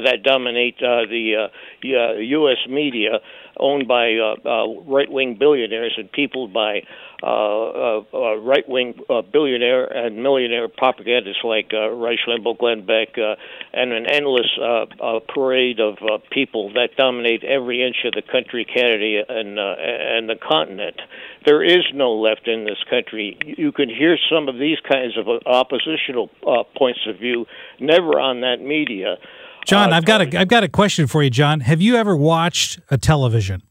that 0.00 0.22
dominate 0.22 0.76
uh, 0.78 1.06
the 1.08 1.48
uh, 1.84 2.18
U.S. 2.18 2.58
media, 2.68 3.20
owned 3.58 3.86
by 3.86 4.14
uh, 4.14 4.34
uh, 4.44 4.80
right 4.82 5.10
wing 5.10 5.36
billionaires 5.38 5.94
and 5.96 6.10
peopled 6.10 6.52
by 6.52 6.82
uh, 7.22 7.26
uh, 7.26 8.02
uh, 8.12 8.36
right 8.36 8.68
wing 8.68 8.98
uh, 9.08 9.22
billionaire 9.22 9.84
and 9.84 10.22
millionaire 10.22 10.68
propagandists 10.68 11.42
like 11.42 11.70
uh, 11.72 11.88
Rush 11.88 12.18
Limbaugh, 12.28 12.58
Glenn 12.58 12.84
Beck, 12.84 13.16
uh, 13.16 13.36
and 13.72 13.92
an 13.92 14.06
endless 14.06 14.50
uh, 14.60 14.84
uh, 15.00 15.20
parade 15.20 15.80
of 15.80 15.94
uh, 16.02 16.18
people 16.30 16.72
that 16.74 16.90
dominate 16.98 17.42
every 17.44 17.82
inch 17.86 17.96
of 18.04 18.12
the 18.12 18.22
country, 18.22 18.64
Canada, 18.66 19.22
and 19.28 19.58
uh, 19.58 19.74
and 19.78 20.28
the 20.28 20.36
continent. 20.36 21.00
There 21.46 21.62
is 21.62 21.84
no 21.94 22.12
left 22.12 22.46
in 22.48 22.64
this 22.64 22.82
country. 22.90 23.38
You 23.44 23.72
can 23.72 23.88
hear 23.88 24.18
some 24.30 24.48
of 24.48 24.58
these 24.58 24.78
kinds 24.80 25.16
of 25.16 25.26
oppositional 25.46 26.30
uh, 26.46 26.64
points 26.76 27.00
of 27.06 27.18
view, 27.18 27.46
never 27.80 28.18
on 28.20 28.40
that 28.40 28.60
media. 28.60 29.16
John, 29.64 29.92
uh, 29.92 29.96
I've 29.96 30.04
got 30.04 30.20
a 30.20 30.38
I've 30.38 30.48
got 30.48 30.64
a 30.64 30.68
question 30.68 31.06
for 31.06 31.22
you, 31.22 31.30
John. 31.30 31.60
Have 31.60 31.80
you 31.80 31.96
ever 31.96 32.16
watched 32.16 32.80
a 32.90 32.98
television? 32.98 33.62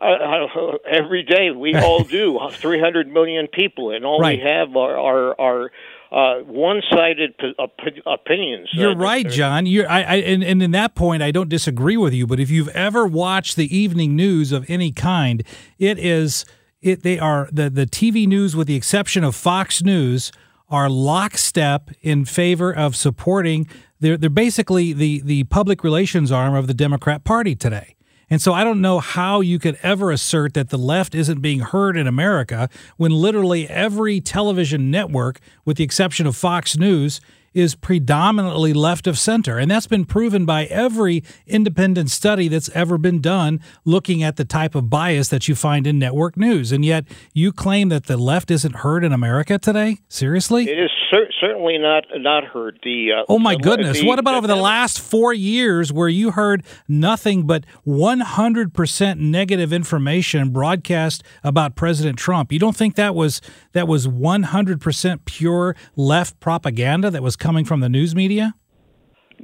Uh, 0.00 0.46
every 0.90 1.22
day 1.22 1.50
we 1.50 1.74
all 1.76 2.04
do. 2.04 2.38
Three 2.52 2.80
hundred 2.80 3.08
million 3.08 3.46
people, 3.46 3.90
and 3.92 4.04
all 4.04 4.20
right. 4.20 4.38
we 4.38 4.44
have 4.44 4.76
are 4.76 4.98
are, 4.98 5.40
are 5.40 5.70
uh, 6.12 6.40
one-sided 6.40 7.38
p- 7.38 7.54
op- 7.58 7.78
opinions. 8.06 8.68
You're 8.72 8.92
uh, 8.92 8.96
right, 8.96 9.26
John. 9.26 9.64
You're, 9.64 9.88
I, 9.88 10.02
I, 10.02 10.14
and, 10.16 10.44
and 10.44 10.62
in 10.62 10.72
that 10.72 10.94
point, 10.94 11.22
I 11.22 11.30
don't 11.30 11.48
disagree 11.48 11.96
with 11.96 12.12
you. 12.12 12.26
But 12.26 12.38
if 12.38 12.50
you've 12.50 12.68
ever 12.68 13.06
watched 13.06 13.56
the 13.56 13.74
evening 13.74 14.14
news 14.14 14.52
of 14.52 14.68
any 14.68 14.92
kind, 14.92 15.42
it 15.78 15.98
is 15.98 16.44
it. 16.80 17.02
They 17.02 17.18
are 17.18 17.48
the 17.52 17.70
the 17.70 17.86
TV 17.86 18.26
news, 18.26 18.56
with 18.56 18.66
the 18.66 18.76
exception 18.76 19.24
of 19.24 19.34
Fox 19.34 19.82
News, 19.82 20.32
are 20.68 20.90
lockstep 20.90 21.90
in 22.02 22.24
favor 22.24 22.74
of 22.74 22.96
supporting. 22.96 23.68
They're 24.02 24.16
they're 24.16 24.30
basically 24.30 24.92
the 24.92 25.22
the 25.24 25.44
public 25.44 25.82
relations 25.84 26.30
arm 26.30 26.54
of 26.54 26.66
the 26.66 26.74
Democrat 26.74 27.24
Party 27.24 27.54
today. 27.54 27.94
And 28.28 28.40
so 28.40 28.52
I 28.52 28.64
don't 28.64 28.80
know 28.80 28.98
how 28.98 29.40
you 29.40 29.58
could 29.58 29.78
ever 29.82 30.10
assert 30.10 30.54
that 30.54 30.70
the 30.70 30.78
left 30.78 31.14
isn't 31.14 31.40
being 31.40 31.60
heard 31.60 31.96
in 31.98 32.06
America 32.06 32.68
when 32.96 33.12
literally 33.12 33.68
every 33.68 34.22
television 34.22 34.90
network, 34.90 35.38
with 35.66 35.76
the 35.76 35.84
exception 35.84 36.26
of 36.26 36.34
Fox 36.34 36.76
News, 36.76 37.20
is 37.54 37.74
predominantly 37.74 38.72
left 38.72 39.06
of 39.06 39.18
center. 39.18 39.58
And 39.58 39.70
that's 39.70 39.86
been 39.86 40.04
proven 40.04 40.46
by 40.46 40.64
every 40.64 41.22
independent 41.46 42.10
study 42.10 42.48
that's 42.48 42.70
ever 42.70 42.96
been 42.98 43.20
done 43.20 43.60
looking 43.84 44.22
at 44.22 44.36
the 44.36 44.44
type 44.44 44.74
of 44.74 44.88
bias 44.88 45.28
that 45.28 45.46
you 45.46 45.54
find 45.54 45.86
in 45.86 45.98
network 45.98 46.36
news. 46.36 46.72
And 46.72 46.84
yet 46.84 47.04
you 47.34 47.52
claim 47.52 47.90
that 47.90 48.06
the 48.06 48.16
left 48.16 48.50
isn't 48.50 48.76
heard 48.76 49.04
in 49.04 49.12
America 49.12 49.58
today? 49.58 49.98
Seriously? 50.08 50.70
It 50.70 50.78
is 50.78 50.90
cer- 51.12 51.30
certainly 51.40 51.78
not 51.78 52.04
not 52.16 52.44
heard. 52.44 52.78
The 52.82 53.12
uh, 53.20 53.24
Oh 53.28 53.38
my 53.38 53.54
the- 53.54 53.60
goodness. 53.60 54.00
the- 54.00 54.06
what 54.06 54.18
about 54.18 54.32
the- 54.32 54.38
over 54.38 54.46
the 54.48 54.56
last 54.56 55.00
4 55.00 55.32
years 55.34 55.92
where 55.92 56.08
you 56.08 56.32
heard 56.32 56.64
nothing 56.88 57.46
but 57.46 57.64
100% 57.86 59.18
negative 59.18 59.72
information 59.72 60.50
broadcast 60.50 61.22
about 61.44 61.76
President 61.76 62.18
Trump? 62.18 62.52
You 62.52 62.58
don't 62.58 62.76
think 62.76 62.94
that 62.96 63.14
was 63.14 63.40
that 63.72 63.86
was 63.86 64.06
100% 64.08 65.24
pure 65.24 65.76
left 65.96 66.40
propaganda 66.40 67.10
that 67.10 67.22
was 67.22 67.36
coming 67.36 67.64
from 67.64 67.80
the 67.80 67.88
news 67.88 68.14
media? 68.14 68.54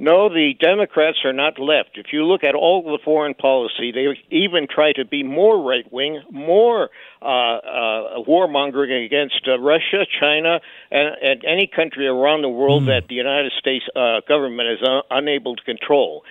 No, 0.01 0.29
the 0.29 0.53
Democrats 0.57 1.17
are 1.25 1.33
not 1.33 1.59
left. 1.59 1.97
If 1.97 2.13
you 2.13 2.23
look 2.23 2.45
at 2.45 2.55
all 2.55 2.81
the 2.83 2.99
foreign 3.03 3.33
policy, 3.33 3.91
they 3.91 4.07
even 4.33 4.65
try 4.73 4.93
to 4.93 5.03
be 5.03 5.23
more 5.23 5.61
right 5.61 5.83
wing, 5.91 6.23
more 6.31 6.89
uh, 7.21 7.25
uh, 7.25 8.23
warmongering 8.25 9.05
against 9.05 9.45
uh, 9.45 9.59
Russia, 9.59 10.05
China, 10.21 10.61
and, 10.89 11.15
and 11.21 11.43
any 11.43 11.67
country 11.67 12.07
around 12.07 12.43
the 12.43 12.49
world 12.49 12.87
that 12.87 13.09
the 13.09 13.15
United 13.15 13.51
States 13.59 13.83
uh, 13.93 14.21
government 14.25 14.69
is 14.69 14.87
un- 14.87 15.03
unable 15.11 15.57
to 15.57 15.63
control. 15.63 16.23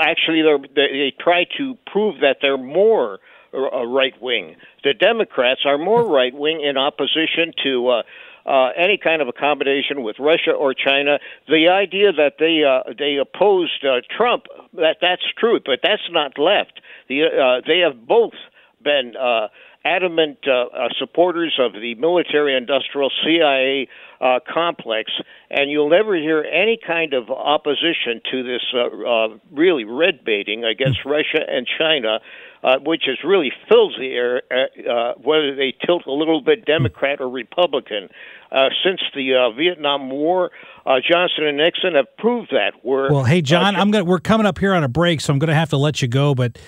Actually, 0.00 0.42
they're, 0.42 0.58
they, 0.58 0.92
they 0.96 1.12
try 1.18 1.46
to 1.58 1.76
prove 1.90 2.20
that 2.20 2.36
they're 2.40 2.56
more 2.56 3.18
uh, 3.52 3.84
right 3.86 4.14
wing. 4.22 4.54
The 4.84 4.94
Democrats 4.94 5.62
are 5.64 5.78
more 5.78 6.06
right 6.16 6.32
wing 6.32 6.60
in 6.60 6.76
opposition 6.76 7.52
to. 7.64 7.88
Uh, 7.88 8.02
uh, 8.46 8.68
any 8.76 8.98
kind 8.98 9.20
of 9.20 9.28
accommodation 9.28 10.02
with 10.02 10.16
Russia 10.18 10.52
or 10.52 10.72
China. 10.72 11.18
The 11.48 11.68
idea 11.68 12.12
that 12.12 12.34
they 12.38 12.62
uh, 12.64 12.94
they 12.96 13.16
opposed 13.16 13.84
uh, 13.84 14.00
Trump 14.16 14.44
that 14.74 14.98
that's 15.00 15.26
true, 15.36 15.60
but 15.64 15.80
that's 15.82 16.08
not 16.10 16.38
left. 16.38 16.80
The 17.08 17.24
uh, 17.24 17.66
they 17.66 17.80
have 17.80 18.06
both 18.06 18.34
been 18.82 19.14
uh, 19.16 19.48
adamant 19.86 20.38
uh, 20.46 20.66
uh, 20.66 20.88
supporters 20.98 21.58
of 21.60 21.72
the 21.72 21.94
military-industrial 21.94 23.10
CIA 23.24 23.88
uh, 24.20 24.40
complex, 24.52 25.12
and 25.50 25.70
you'll 25.70 25.90
never 25.90 26.16
hear 26.16 26.42
any 26.42 26.78
kind 26.84 27.14
of 27.14 27.30
opposition 27.30 28.20
to 28.30 28.42
this 28.42 28.62
uh, 28.74 28.86
uh, 28.86 29.28
really 29.52 29.84
red 29.84 30.24
baiting 30.24 30.64
against 30.64 31.04
Russia 31.04 31.40
and 31.48 31.66
China 31.78 32.18
uh, 32.66 32.78
which 32.80 33.04
has 33.06 33.16
really 33.24 33.52
fills 33.68 33.94
the 33.96 34.12
air, 34.12 34.42
uh, 34.50 34.90
uh, 34.90 35.14
whether 35.22 35.54
they 35.54 35.72
tilt 35.86 36.04
a 36.06 36.12
little 36.12 36.40
bit 36.40 36.64
Democrat 36.64 37.20
or 37.20 37.30
Republican. 37.30 38.08
Uh, 38.50 38.68
since 38.84 39.00
the 39.14 39.34
uh, 39.34 39.50
Vietnam 39.50 40.08
War, 40.08 40.50
uh, 40.84 40.96
Johnson 40.98 41.46
and 41.46 41.58
Nixon 41.58 41.94
have 41.94 42.06
proved 42.16 42.50
that. 42.50 42.72
We're, 42.84 43.10
well, 43.10 43.24
hey, 43.24 43.42
John, 43.42 43.74
I'm 43.74 43.90
gonna 43.90 44.04
we're 44.04 44.20
coming 44.20 44.46
up 44.46 44.58
here 44.58 44.72
on 44.72 44.84
a 44.84 44.88
break, 44.88 45.20
so 45.20 45.32
I'm 45.32 45.38
going 45.38 45.48
to 45.48 45.54
have 45.54 45.70
to 45.70 45.76
let 45.76 46.00
you 46.00 46.08
go. 46.08 46.34
But 46.34 46.58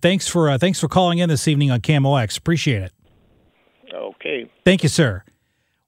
thanks 0.00 0.28
for 0.28 0.56
thanks 0.58 0.80
for 0.80 0.88
calling 0.88 1.18
in 1.18 1.28
this 1.28 1.46
evening 1.46 1.70
on 1.70 1.80
KMOX. 1.80 2.38
Appreciate 2.38 2.82
it. 2.82 2.92
Okay. 3.92 4.50
Thank 4.64 4.82
you, 4.82 4.88
sir. 4.88 5.24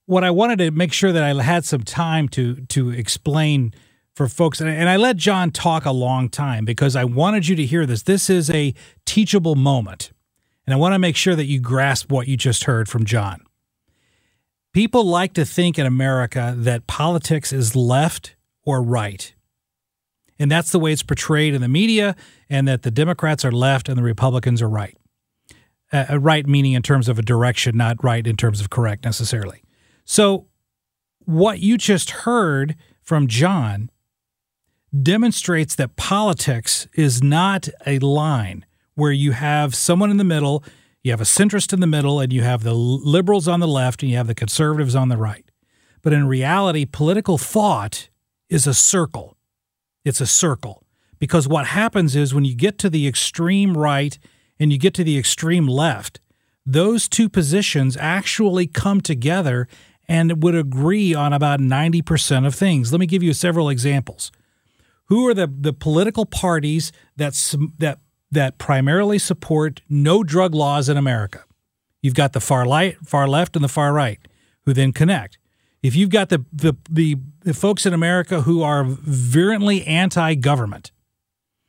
What 0.07 0.23
I 0.23 0.31
wanted 0.31 0.59
to 0.59 0.71
make 0.71 0.93
sure 0.93 1.13
that 1.13 1.23
I 1.23 1.43
had 1.43 1.65
some 1.65 1.83
time 1.83 2.29
to 2.31 2.57
to 2.67 2.91
explain 2.91 3.75
for 4.15 4.29
folks. 4.29 4.61
And 4.61 4.89
I 4.89 4.97
let 4.97 5.17
John 5.17 5.51
talk 5.51 5.85
a 5.85 5.93
long 5.93 6.29
time 6.29 6.65
because 6.65 6.95
I 6.97 7.05
wanted 7.05 7.49
you 7.49 7.57
to 7.57 7.67
hear 7.67 7.85
this. 7.85 8.03
This 8.03 8.31
is 8.31 8.49
a 8.51 8.75
teachable 9.05 9.57
moment. 9.57 10.13
And 10.67 10.73
I 10.73 10.77
want 10.77 10.95
to 10.95 10.99
make 10.99 11.17
sure 11.17 11.37
that 11.37 11.47
you 11.47 11.61
grasp 11.61 12.11
what 12.11 12.29
you 12.29 12.37
just 12.37 12.65
heard 12.65 12.89
from 12.89 13.05
John. 13.05 13.43
People 14.73 15.05
like 15.05 15.35
to 15.35 15.45
think 15.45 15.79
in 15.79 15.87
America 15.87 16.55
that 16.57 16.87
politics 16.87 17.53
is 17.53 17.77
left 17.77 18.35
or 18.65 18.83
right. 18.83 19.35
And 20.39 20.51
that's 20.51 20.71
the 20.71 20.79
way 20.79 20.93
it's 20.93 21.03
portrayed 21.03 21.55
in 21.55 21.61
the 21.61 21.69
media, 21.69 22.17
and 22.51 22.67
that 22.67 22.83
the 22.83 22.91
Democrats 22.91 23.45
are 23.45 23.53
left 23.53 23.89
and 23.89 23.97
the 23.97 24.03
Republicans 24.03 24.61
are 24.61 24.69
right. 24.69 24.97
Uh, 25.93 26.19
right 26.19 26.47
meaning 26.47 26.73
in 26.73 26.83
terms 26.83 27.09
of 27.09 27.21
a 27.21 27.23
direction, 27.23 27.77
not 27.77 28.03
right 28.03 28.27
in 28.27 28.37
terms 28.37 28.61
of 28.61 28.69
correct 28.69 29.05
necessarily. 29.05 29.63
So, 30.05 30.49
what 31.25 31.61
you 31.61 31.79
just 31.79 32.11
heard 32.11 32.75
from 33.01 33.29
John 33.29 33.91
demonstrates 35.03 35.75
that 35.75 35.97
politics 35.97 36.87
is 36.95 37.23
not 37.23 37.69
a 37.87 37.99
line 37.99 38.65
where 38.95 39.13
you 39.13 39.33
have 39.33 39.75
someone 39.75 40.11
in 40.11 40.19
the 40.19 40.25
middle, 40.25 40.63
you 41.03 41.11
have 41.11 41.21
a 41.21 41.25
centrist 41.25 41.73
in 41.73 41.81
the 41.81 41.87
middle, 41.87 42.21
and 42.21 42.33
you 42.33 42.43
have 42.43 42.63
the 42.63 42.75
liberals 42.75 43.49
on 43.49 43.61
the 43.61 43.69
left, 43.69 44.03
and 44.03 44.11
you 44.11 44.17
have 44.17 44.29
the 44.29 44.35
conservatives 44.35 44.95
on 44.95 45.09
the 45.09 45.17
right. 45.17 45.51
But 46.03 46.13
in 46.13 46.29
reality, 46.29 46.85
political 46.85 47.39
thought 47.39 48.09
is 48.49 48.67
a 48.67 48.75
circle. 48.75 49.37
It's 50.05 50.21
a 50.21 50.27
circle. 50.27 50.85
Because 51.19 51.49
what 51.49 51.67
happens 51.67 52.15
is 52.15 52.35
when 52.35 52.45
you 52.45 52.55
get 52.55 52.79
to 52.79 52.91
the 52.91 53.09
extreme 53.09 53.77
right 53.77 54.19
and 54.61 54.73
you 54.73 54.79
get 54.79 54.95
to 54.95 55.05
the 55.05 55.19
extreme 55.19 55.67
left, 55.67 56.21
those 56.67 57.09
two 57.09 57.29
positions 57.29 57.97
actually 57.99 58.67
come 58.67 59.01
together 59.01 59.67
and 60.07 60.43
would 60.43 60.55
agree 60.55 61.15
on 61.15 61.33
about 61.33 61.61
90% 61.61 62.47
of 62.47 62.55
things. 62.55 62.93
Let 62.93 63.01
me 63.01 63.07
give 63.07 63.23
you 63.23 63.33
several 63.33 63.69
examples 63.69 64.31
who 65.07 65.27
are 65.29 65.35
the, 65.35 65.47
the 65.47 65.73
political 65.73 66.27
parties 66.27 66.93
that, 67.17 67.35
that, 67.79 67.99
that 68.31 68.59
primarily 68.59 69.19
support 69.19 69.83
no 69.89 70.23
drug 70.23 70.55
laws 70.55 70.89
in 70.89 70.97
America? 70.97 71.45
You've 72.03 72.15
got 72.15 72.33
the 72.33 72.41
far, 72.41 72.67
light, 72.67 72.99
far 73.05 73.27
left 73.27 73.57
and 73.57 73.65
the 73.65 73.69
far 73.69 73.93
right, 73.93 74.21
who 74.65 74.73
then 74.73 74.93
connect. 74.93 75.39
If 75.83 75.95
you've 75.95 76.11
got 76.11 76.31
the, 76.31 76.45
the, 76.53 76.75
the, 76.89 77.17
the 77.41 77.55
folks 77.55 77.85
in 77.87 77.93
America 77.93 78.43
who 78.43 78.63
are 78.63 78.85
virulently 78.85 79.85
anti 79.87 80.35
government, 80.35 80.93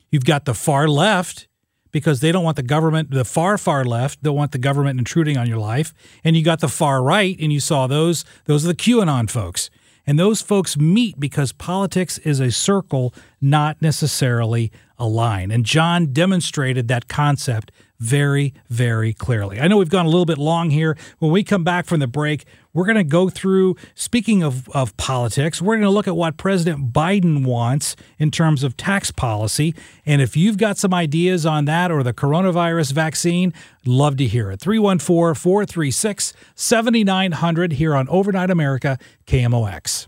you've 0.09 0.25
got 0.25 0.45
the 0.45 0.53
far 0.53 0.87
left 0.87 1.47
because 1.95 2.19
they 2.19 2.33
don't 2.33 2.43
want 2.43 2.57
the 2.57 2.63
government, 2.63 3.11
the 3.11 3.23
far, 3.23 3.57
far 3.57 3.85
left, 3.85 4.21
don't 4.21 4.35
want 4.35 4.51
the 4.51 4.57
government 4.57 4.99
intruding 4.99 5.37
on 5.37 5.47
your 5.47 5.57
life. 5.57 5.93
And 6.25 6.35
you 6.35 6.43
got 6.43 6.59
the 6.59 6.67
far 6.67 7.01
right, 7.01 7.37
and 7.39 7.53
you 7.53 7.61
saw 7.61 7.87
those, 7.87 8.25
those 8.43 8.65
are 8.65 8.67
the 8.67 8.75
QAnon 8.75 9.29
folks. 9.29 9.69
And 10.07 10.19
those 10.19 10.41
folks 10.41 10.77
meet 10.77 11.19
because 11.19 11.51
politics 11.51 12.17
is 12.19 12.39
a 12.39 12.51
circle, 12.51 13.13
not 13.41 13.81
necessarily 13.81 14.71
a 14.97 15.07
line. 15.07 15.51
And 15.51 15.65
John 15.65 16.13
demonstrated 16.13 16.87
that 16.87 17.07
concept 17.07 17.72
very, 18.00 18.53
very 18.70 19.13
clearly. 19.13 19.59
I 19.59 19.67
know 19.67 19.77
we've 19.77 19.89
gone 19.89 20.05
a 20.05 20.09
little 20.09 20.25
bit 20.25 20.37
long 20.37 20.70
here. 20.70 20.98
When 21.20 21.31
we 21.31 21.43
come 21.43 21.63
back 21.63 21.85
from 21.85 22.00
the 22.00 22.07
break, 22.07 22.46
we're 22.74 22.85
going 22.85 22.98
to 22.98 23.05
go 23.05 23.29
through, 23.29 23.77
speaking 23.93 24.43
of, 24.43 24.67
of 24.70 24.96
politics, 24.98 25.61
we're 25.61 25.75
going 25.75 25.83
to 25.83 25.89
look 25.89 26.07
at 26.07 26.15
what 26.15 26.35
President 26.35 26.91
Biden 26.91 27.46
wants 27.46 27.96
in 28.20 28.31
terms 28.31 28.63
of 28.63 28.75
tax 28.75 29.11
policy. 29.11 29.74
And 30.05 30.22
if 30.22 30.35
you've 30.35 30.57
got 30.57 30.77
some 30.77 30.93
ideas 30.93 31.46
on 31.46 31.65
that 31.65 31.89
or 31.89 32.03
the 32.03 32.13
coronavirus 32.13 32.91
vaccine, 32.91 33.53
love 33.85 34.17
to 34.17 34.27
hear 34.27 34.51
it. 34.51 34.59
314 34.59 35.35
436 35.35 36.33
7900 36.53 37.72
here 37.74 37.96
on 37.96 38.09
Overnight 38.09 38.50
America, 38.50 38.98
KMOX. 39.25 40.07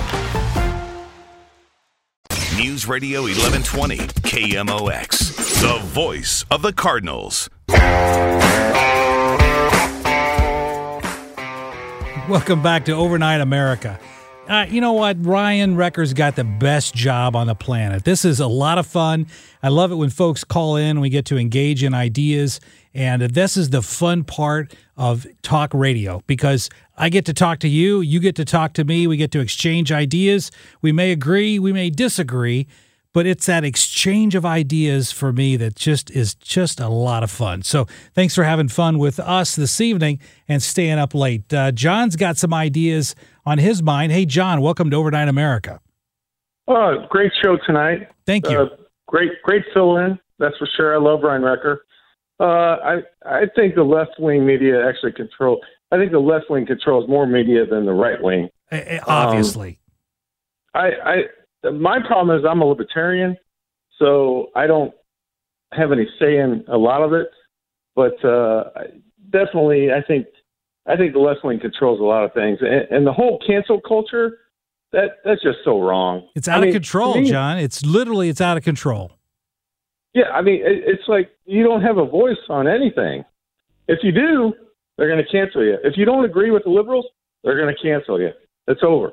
News 2.61 2.87
Radio 2.87 3.21
1120, 3.23 3.97
KMOX, 3.97 5.61
the 5.63 5.83
voice 5.83 6.45
of 6.51 6.61
the 6.61 6.71
Cardinals. 6.71 7.49
Welcome 12.29 12.61
back 12.61 12.85
to 12.85 12.91
Overnight 12.91 13.41
America. 13.41 13.99
Uh, 14.47 14.67
you 14.69 14.79
know 14.79 14.93
what? 14.93 15.25
Ryan 15.25 15.75
Wrecker's 15.75 16.13
got 16.13 16.35
the 16.35 16.43
best 16.43 16.93
job 16.93 17.35
on 17.35 17.47
the 17.47 17.55
planet. 17.55 18.03
This 18.03 18.23
is 18.23 18.39
a 18.39 18.45
lot 18.45 18.77
of 18.77 18.85
fun. 18.85 19.25
I 19.63 19.69
love 19.69 19.91
it 19.91 19.95
when 19.95 20.11
folks 20.11 20.43
call 20.43 20.75
in 20.75 20.91
and 20.91 21.01
we 21.01 21.09
get 21.09 21.25
to 21.25 21.39
engage 21.39 21.83
in 21.83 21.95
ideas. 21.95 22.59
And 22.93 23.21
this 23.21 23.55
is 23.55 23.69
the 23.69 23.81
fun 23.81 24.23
part 24.23 24.73
of 24.97 25.25
talk 25.41 25.73
radio 25.73 26.21
because 26.27 26.69
I 26.97 27.09
get 27.09 27.25
to 27.25 27.33
talk 27.33 27.59
to 27.59 27.67
you, 27.67 28.01
you 28.01 28.19
get 28.19 28.35
to 28.35 28.45
talk 28.45 28.73
to 28.73 28.83
me, 28.83 29.07
we 29.07 29.17
get 29.17 29.31
to 29.31 29.39
exchange 29.39 29.91
ideas. 29.91 30.51
We 30.81 30.91
may 30.91 31.11
agree, 31.11 31.57
we 31.57 31.71
may 31.71 31.89
disagree, 31.89 32.67
but 33.13 33.25
it's 33.25 33.45
that 33.45 33.63
exchange 33.63 34.35
of 34.35 34.45
ideas 34.45 35.11
for 35.11 35.31
me 35.31 35.55
that 35.57 35.75
just 35.75 36.11
is 36.11 36.35
just 36.35 36.79
a 36.79 36.89
lot 36.89 37.23
of 37.23 37.31
fun. 37.31 37.61
So 37.61 37.87
thanks 38.13 38.35
for 38.35 38.43
having 38.43 38.67
fun 38.67 38.99
with 38.99 39.19
us 39.19 39.55
this 39.55 39.79
evening 39.79 40.19
and 40.47 40.61
staying 40.61 40.99
up 40.99 41.15
late. 41.15 41.53
Uh, 41.53 41.71
John's 41.71 42.15
got 42.17 42.37
some 42.37 42.53
ideas 42.53 43.15
on 43.45 43.57
his 43.57 43.81
mind. 43.81 44.11
Hey, 44.11 44.25
John, 44.25 44.61
welcome 44.61 44.89
to 44.89 44.97
Overnight 44.97 45.29
America. 45.29 45.79
Oh, 46.67 47.05
great 47.09 47.31
show 47.41 47.57
tonight. 47.65 48.07
Thank 48.25 48.49
you. 48.49 48.59
Uh, 48.59 48.65
great, 49.07 49.31
great 49.43 49.63
fill 49.73 49.97
in. 49.97 50.19
That's 50.39 50.57
for 50.57 50.67
sure. 50.77 50.95
I 50.95 50.99
love 50.99 51.21
Ryan 51.23 51.41
Wrecker. 51.43 51.85
Uh, 52.41 52.77
I 52.83 52.95
I 53.23 53.41
think 53.55 53.75
the 53.75 53.83
left 53.83 54.19
wing 54.19 54.45
media 54.45 54.87
actually 54.87 55.11
control 55.11 55.61
I 55.91 55.97
think 55.97 56.11
the 56.11 56.19
left 56.19 56.49
wing 56.49 56.65
controls 56.65 57.07
more 57.07 57.27
media 57.27 57.65
than 57.65 57.85
the 57.85 57.93
right 57.93 58.21
wing. 58.21 58.49
Obviously, 59.05 59.79
um, 60.73 60.81
I, 60.81 60.89
I 61.65 61.69
my 61.71 61.99
problem 62.05 62.37
is 62.37 62.45
I'm 62.49 62.61
a 62.61 62.65
libertarian, 62.65 63.37
so 63.99 64.47
I 64.55 64.67
don't 64.67 64.93
have 65.73 65.91
any 65.91 66.07
say 66.19 66.37
in 66.37 66.63
a 66.67 66.77
lot 66.77 67.01
of 67.03 67.13
it. 67.13 67.27
But 67.95 68.23
uh, 68.25 68.63
definitely, 69.29 69.91
I 69.91 70.01
think 70.01 70.27
I 70.87 70.95
think 70.95 71.13
the 71.13 71.19
left 71.19 71.43
wing 71.43 71.59
controls 71.59 71.99
a 71.99 72.03
lot 72.03 72.23
of 72.23 72.33
things, 72.33 72.59
and, 72.61 72.89
and 72.89 73.05
the 73.05 73.13
whole 73.13 73.39
cancel 73.45 73.81
culture 73.81 74.39
that 74.93 75.17
that's 75.25 75.43
just 75.43 75.59
so 75.65 75.81
wrong. 75.81 76.27
It's 76.35 76.47
out 76.47 76.55
I 76.55 76.57
of 76.59 76.63
mean, 76.63 76.73
control, 76.73 77.15
me- 77.15 77.29
John. 77.29 77.59
It's 77.59 77.85
literally 77.85 78.29
it's 78.29 78.41
out 78.41 78.55
of 78.55 78.63
control. 78.63 79.11
Yeah, 80.13 80.29
I 80.33 80.41
mean, 80.41 80.55
it, 80.61 80.83
it's 80.85 81.07
like 81.07 81.31
you 81.45 81.63
don't 81.63 81.81
have 81.81 81.97
a 81.97 82.05
voice 82.05 82.37
on 82.49 82.67
anything. 82.67 83.23
If 83.87 83.99
you 84.03 84.11
do, 84.11 84.53
they're 84.97 85.07
going 85.09 85.23
to 85.23 85.31
cancel 85.31 85.63
you. 85.63 85.77
If 85.83 85.97
you 85.97 86.05
don't 86.05 86.25
agree 86.25 86.51
with 86.51 86.63
the 86.63 86.69
liberals, 86.69 87.05
they're 87.43 87.57
going 87.57 87.73
to 87.73 87.81
cancel 87.81 88.19
you. 88.19 88.31
It's 88.67 88.81
over. 88.83 89.11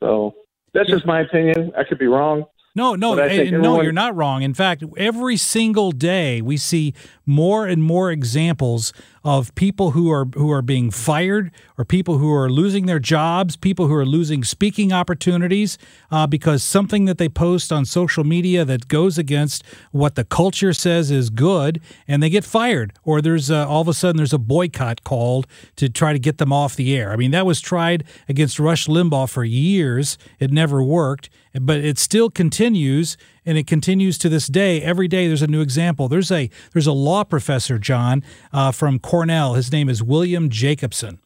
So 0.00 0.34
that's 0.74 0.88
just 0.88 1.06
my 1.06 1.20
opinion. 1.20 1.72
I 1.76 1.84
could 1.84 1.98
be 1.98 2.06
wrong. 2.06 2.44
No, 2.74 2.94
no, 2.94 3.14
no, 3.60 3.62
everyone- 3.74 3.84
you're 3.84 3.92
not 3.92 4.16
wrong. 4.16 4.42
In 4.42 4.54
fact, 4.54 4.82
every 4.96 5.36
single 5.36 5.92
day 5.92 6.40
we 6.40 6.56
see 6.56 6.94
more 7.26 7.66
and 7.66 7.82
more 7.82 8.10
examples 8.10 8.92
of 9.24 9.54
people 9.54 9.92
who 9.92 10.10
are 10.10 10.26
who 10.34 10.50
are 10.50 10.62
being 10.62 10.90
fired, 10.90 11.52
or 11.78 11.84
people 11.84 12.18
who 12.18 12.32
are 12.32 12.50
losing 12.50 12.86
their 12.86 12.98
jobs, 12.98 13.56
people 13.56 13.86
who 13.86 13.94
are 13.94 14.04
losing 14.04 14.42
speaking 14.42 14.92
opportunities 14.92 15.78
uh, 16.10 16.26
because 16.26 16.64
something 16.64 17.04
that 17.04 17.18
they 17.18 17.28
post 17.28 17.70
on 17.72 17.84
social 17.84 18.24
media 18.24 18.64
that 18.64 18.88
goes 18.88 19.18
against 19.18 19.62
what 19.92 20.16
the 20.16 20.24
culture 20.24 20.72
says 20.72 21.10
is 21.10 21.30
good, 21.30 21.80
and 22.08 22.22
they 22.22 22.30
get 22.30 22.44
fired, 22.44 22.92
or 23.04 23.22
there's 23.22 23.50
a, 23.50 23.64
all 23.66 23.82
of 23.82 23.88
a 23.88 23.94
sudden 23.94 24.16
there's 24.16 24.32
a 24.32 24.38
boycott 24.38 25.04
called 25.04 25.46
to 25.76 25.88
try 25.88 26.12
to 26.12 26.18
get 26.18 26.38
them 26.38 26.52
off 26.52 26.74
the 26.74 26.96
air. 26.96 27.12
I 27.12 27.16
mean, 27.16 27.30
that 27.30 27.46
was 27.46 27.60
tried 27.60 28.04
against 28.28 28.58
Rush 28.58 28.86
Limbaugh 28.86 29.28
for 29.28 29.44
years. 29.44 30.18
It 30.40 30.50
never 30.50 30.82
worked, 30.82 31.30
but 31.60 31.78
it 31.78 31.98
still 31.98 32.30
continues 32.30 33.16
and 33.44 33.58
it 33.58 33.66
continues 33.66 34.18
to 34.18 34.28
this 34.28 34.46
day. 34.46 34.80
Every 34.82 35.08
day 35.08 35.26
there's 35.26 35.42
a 35.42 35.46
new 35.46 35.60
example. 35.60 36.08
There's 36.08 36.30
a 36.30 36.50
there's 36.72 36.86
a 36.86 36.92
law 36.92 37.24
professor, 37.24 37.78
John, 37.78 38.22
uh, 38.52 38.72
from 38.72 38.98
Cornell. 38.98 39.54
His 39.54 39.72
name 39.72 39.88
is 39.88 40.02
William 40.02 40.48
Jacobson, 40.48 41.18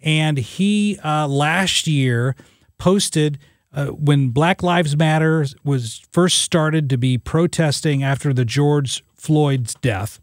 and 0.00 0.38
he 0.38 0.98
uh, 1.04 1.28
last 1.28 1.86
year 1.86 2.34
posted. 2.78 3.38
Uh, 3.72 3.86
when 3.86 4.30
Black 4.30 4.64
Lives 4.64 4.96
Matter 4.96 5.46
was 5.62 6.02
first 6.10 6.38
started 6.38 6.90
to 6.90 6.98
be 6.98 7.16
protesting 7.16 8.02
after 8.02 8.32
the 8.32 8.44
George 8.44 9.04
Floyd's 9.14 9.74
death, 9.74 10.18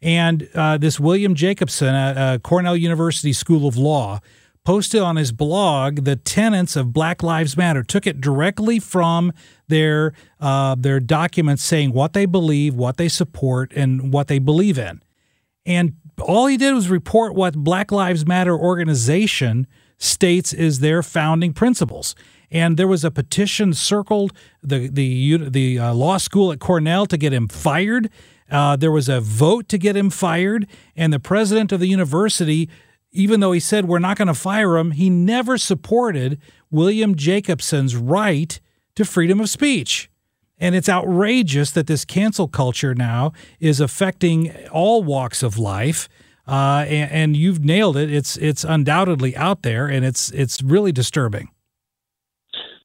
and 0.00 0.48
uh, 0.54 0.78
this 0.78 1.00
William 1.00 1.34
Jacobson 1.34 1.92
uh, 1.92 2.38
Cornell 2.44 2.76
University 2.76 3.32
School 3.32 3.66
of 3.66 3.76
Law 3.76 4.20
posted 4.64 5.02
on 5.02 5.16
his 5.16 5.30
blog 5.30 6.04
the 6.04 6.16
tenets 6.16 6.74
of 6.76 6.92
Black 6.92 7.22
Lives 7.22 7.56
Matter, 7.56 7.82
took 7.82 8.06
it 8.06 8.20
directly 8.20 8.78
from 8.78 9.32
their 9.68 10.12
uh, 10.40 10.74
their 10.74 11.00
documents 11.00 11.62
saying 11.62 11.92
what 11.92 12.12
they 12.12 12.26
believe, 12.26 12.74
what 12.74 12.96
they 12.96 13.08
support, 13.08 13.72
and 13.74 14.12
what 14.12 14.28
they 14.28 14.38
believe 14.38 14.78
in. 14.78 15.02
And 15.66 15.94
all 16.20 16.46
he 16.46 16.56
did 16.56 16.72
was 16.72 16.88
report 16.88 17.34
what 17.34 17.54
Black 17.54 17.90
Lives 17.92 18.26
Matter 18.26 18.56
organization 18.56 19.66
states 19.98 20.52
is 20.52 20.80
their 20.80 21.02
founding 21.02 21.52
principles. 21.52 22.14
And 22.50 22.76
there 22.76 22.88
was 22.88 23.04
a 23.04 23.10
petition 23.10 23.72
circled 23.74 24.32
the 24.62 24.88
the 24.88 25.48
the 25.48 25.78
uh, 25.78 25.94
law 25.94 26.18
school 26.18 26.52
at 26.52 26.60
Cornell 26.60 27.06
to 27.06 27.16
get 27.16 27.32
him 27.32 27.48
fired. 27.48 28.10
Uh, 28.50 28.76
there 28.76 28.92
was 28.92 29.08
a 29.08 29.20
vote 29.20 29.68
to 29.70 29.78
get 29.78 29.96
him 29.96 30.10
fired, 30.10 30.68
and 30.94 31.12
the 31.12 31.18
president 31.18 31.72
of 31.72 31.80
the 31.80 31.88
university, 31.88 32.68
even 33.14 33.40
though 33.40 33.52
he 33.52 33.60
said 33.60 33.86
we're 33.86 34.00
not 34.00 34.18
going 34.18 34.28
to 34.28 34.34
fire 34.34 34.76
him, 34.76 34.90
he 34.90 35.08
never 35.08 35.56
supported 35.56 36.38
William 36.70 37.14
Jacobson's 37.14 37.96
right 37.96 38.60
to 38.96 39.04
freedom 39.04 39.40
of 39.40 39.48
speech. 39.48 40.10
And 40.58 40.74
it's 40.74 40.88
outrageous 40.88 41.70
that 41.70 41.86
this 41.86 42.04
cancel 42.04 42.48
culture 42.48 42.94
now 42.94 43.32
is 43.60 43.80
affecting 43.80 44.54
all 44.68 45.02
walks 45.02 45.42
of 45.42 45.58
life. 45.58 46.08
Uh, 46.46 46.84
and, 46.88 47.10
and 47.10 47.36
you've 47.36 47.64
nailed 47.64 47.96
it. 47.96 48.12
It's 48.12 48.36
it's 48.36 48.64
undoubtedly 48.64 49.34
out 49.34 49.62
there, 49.62 49.86
and 49.86 50.04
it's 50.04 50.30
it's 50.32 50.62
really 50.62 50.92
disturbing. 50.92 51.48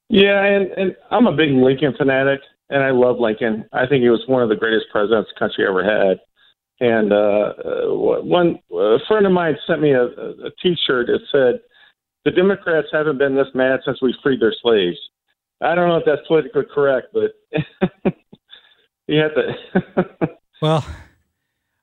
Yeah, 0.08 0.42
and, 0.42 0.70
and 0.72 0.96
I'm 1.10 1.26
a 1.26 1.36
big 1.36 1.50
Lincoln 1.50 1.94
fanatic, 1.96 2.40
and 2.70 2.82
I 2.82 2.90
love 2.90 3.18
Lincoln. 3.18 3.66
I 3.72 3.86
think 3.86 4.02
he 4.02 4.08
was 4.08 4.22
one 4.26 4.42
of 4.42 4.48
the 4.48 4.56
greatest 4.56 4.86
presidents 4.90 5.30
the 5.34 5.38
country 5.38 5.66
ever 5.68 5.84
had. 5.84 6.20
And 6.80 7.12
uh, 7.12 7.16
uh, 7.16 7.94
one 7.94 8.58
a 8.72 8.96
friend 9.06 9.26
of 9.26 9.32
mine 9.32 9.56
sent 9.66 9.82
me 9.82 9.90
a, 9.92 10.04
a 10.04 10.50
T-shirt 10.62 11.08
that 11.08 11.20
said, 11.30 11.60
"The 12.24 12.30
Democrats 12.30 12.88
haven't 12.92 13.18
been 13.18 13.34
this 13.34 13.48
mad 13.54 13.80
since 13.84 14.00
we 14.00 14.14
freed 14.22 14.40
their 14.40 14.54
slaves." 14.62 14.96
I 15.60 15.74
don't 15.74 15.88
know 15.88 15.96
if 15.98 16.04
that's 16.06 16.26
politically 16.26 16.62
correct, 16.72 17.08
but 17.12 17.32
you 19.06 19.18
have 19.20 19.34
to. 19.34 20.28
Well, 20.62 20.84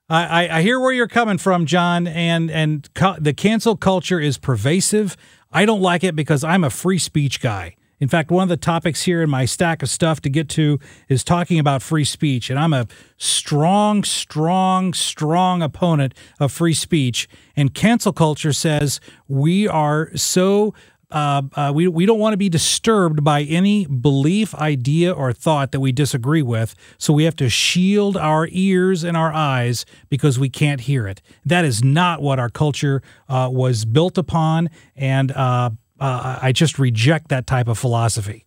I, 0.07 0.47
I- 0.49 0.61
hear 0.61 0.79
where 0.79 0.91
you're 0.91 1.07
coming 1.07 1.39
from, 1.39 1.65
John, 1.65 2.05
and 2.05 2.49
and 2.51 2.87
co- 2.93 3.15
the 3.19 3.33
cancel 3.33 3.75
culture 3.75 4.19
is 4.19 4.37
pervasive. 4.37 5.17
I 5.51 5.65
don't 5.65 5.81
like 5.81 6.03
it 6.03 6.15
because 6.15 6.43
I'm 6.43 6.63
a 6.63 6.69
free 6.69 6.99
speech 6.99 7.41
guy. 7.41 7.75
In 7.99 8.07
fact, 8.07 8.29
one 8.29 8.43
of 8.43 8.49
the 8.49 8.57
topics 8.57 9.03
here 9.03 9.23
in 9.23 9.29
my 9.29 9.45
stack 9.45 9.81
of 9.81 9.89
stuff 9.89 10.21
to 10.21 10.29
get 10.29 10.49
to 10.49 10.79
is 11.09 11.23
talking 11.23 11.57
about 11.57 11.81
free 11.81 12.05
speech, 12.05 12.49
and 12.49 12.59
I'm 12.59 12.73
a 12.73 12.87
strong, 13.17 14.03
strong, 14.03 14.93
strong 14.93 15.63
opponent 15.63 16.13
of 16.39 16.51
free 16.51 16.75
speech. 16.75 17.27
And 17.55 17.73
cancel 17.73 18.13
culture 18.13 18.53
says 18.53 18.99
we 19.27 19.67
are 19.67 20.11
so 20.15 20.75
uh, 21.09 21.41
uh, 21.55 21.71
we, 21.73 21.87
we 21.87 22.05
don't 22.05 22.19
want 22.19 22.33
to 22.33 22.37
be 22.37 22.49
disturbed 22.49 23.23
by 23.23 23.43
any 23.43 23.85
belief, 23.85 24.53
idea, 24.55 25.11
or 25.11 25.31
thought 25.31 25.71
that 25.71 25.79
we 25.79 25.91
disagree 25.91 26.41
with. 26.41 26.75
So 26.97 27.13
we 27.13 27.23
have 27.23 27.35
to 27.37 27.49
shield 27.49 28.17
our 28.17 28.47
ears 28.51 29.05
and 29.05 29.15
our 29.15 29.31
eyes 29.31 29.85
because 30.09 30.37
we 30.37 30.49
can't 30.49 30.81
hear 30.81 31.07
it. 31.07 31.21
That 31.45 31.63
is 31.63 31.81
not 31.81 32.21
what 32.21 32.39
our 32.39 32.49
culture 32.49 33.01
uh, 33.29 33.49
was 33.51 33.85
built 33.85 34.17
upon. 34.17 34.69
And 34.97 35.31
uh, 35.99 36.39
I 36.41 36.51
just 36.51 36.79
reject 36.79 37.29
that 37.29 37.47
type 37.47 37.67
of 37.67 37.77
philosophy. 37.77 38.45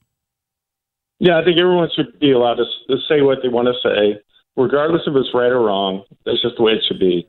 Yeah, 1.18 1.38
I 1.38 1.44
think 1.44 1.58
everyone 1.58 1.88
should 1.94 2.18
be 2.18 2.32
allowed 2.32 2.54
to, 2.54 2.64
to 2.88 2.96
say 3.08 3.20
what 3.20 3.38
they 3.42 3.48
want 3.48 3.68
to 3.68 3.74
say, 3.82 4.20
regardless 4.56 5.02
if 5.06 5.14
it's 5.14 5.28
right 5.34 5.52
or 5.52 5.60
wrong. 5.60 6.02
That's 6.24 6.40
just 6.40 6.56
the 6.56 6.62
way 6.62 6.72
it 6.72 6.82
should 6.88 6.98
be. 6.98 7.28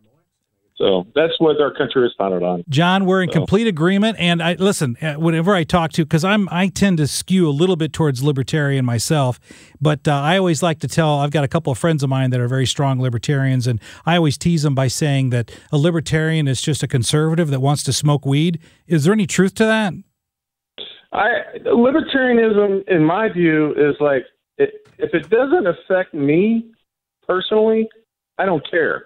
So 0.78 1.06
that's 1.14 1.34
what 1.40 1.62
our 1.62 1.72
country 1.72 2.04
is 2.08 2.14
founded 2.18 2.42
on. 2.42 2.64
John, 2.68 3.06
we're 3.06 3.22
in 3.22 3.30
So- 3.30 3.34
complete 3.34 3.68
agreement. 3.68 4.18
And 4.18 4.42
I 4.42 4.54
listen, 4.54 4.96
uh, 5.00 5.14
whenever 5.14 5.54
I 5.54 5.64
talk 5.64 5.92
to, 5.92 6.04
because 6.06 6.24
I'm 6.24 6.50
I 6.50 6.70
tend 6.70 6.98
to 6.98 7.06
skew 7.08 7.48
a 7.48 7.52
little 7.52 7.76
bit 7.76 7.94
towards 7.94 8.24
libertarian 8.24 8.84
myself, 8.84 9.40
but 9.80 10.08
uh, 10.08 10.14
I 10.14 10.38
always 10.40 10.64
like 10.64 10.80
to 10.80 10.88
tell. 10.88 11.20
I've 11.20 11.30
got 11.30 11.44
a 11.44 11.48
couple 11.48 11.70
of 11.72 11.78
friends 11.78 12.02
of 12.02 12.10
mine 12.10 12.32
that 12.32 12.40
are 12.40 12.48
very 12.48 12.66
strong 12.66 13.00
libertarians, 13.00 13.68
and 13.68 13.80
I 14.08 14.16
always 14.16 14.40
tease 14.40 14.64
them 14.64 14.74
by 14.74 14.88
saying 14.88 15.30
that 15.32 15.52
a 15.72 15.78
libertarian 15.78 16.48
is 16.48 16.64
just 16.64 16.82
a 16.82 16.88
conservative 16.88 17.50
that 17.50 17.60
wants 17.60 17.84
to 17.84 17.94
smoke 17.94 18.26
weed. 18.26 18.58
Is 18.88 19.04
there 19.04 19.14
any 19.14 19.28
truth 19.28 19.54
to 19.56 19.66
that? 19.66 19.94
I 21.12 21.30
libertarianism, 21.65 22.88
in 22.88 23.04
my 23.04 23.30
view, 23.32 23.71
is 23.71 23.95
like 24.00 24.24
it, 24.58 24.88
if 24.97 25.13
it 25.13 25.30
doesn't 25.30 25.67
affect 25.67 26.13
me 26.13 26.71
personally, 27.28 27.89
I 28.38 28.45
don't 28.45 28.63
care. 28.69 29.06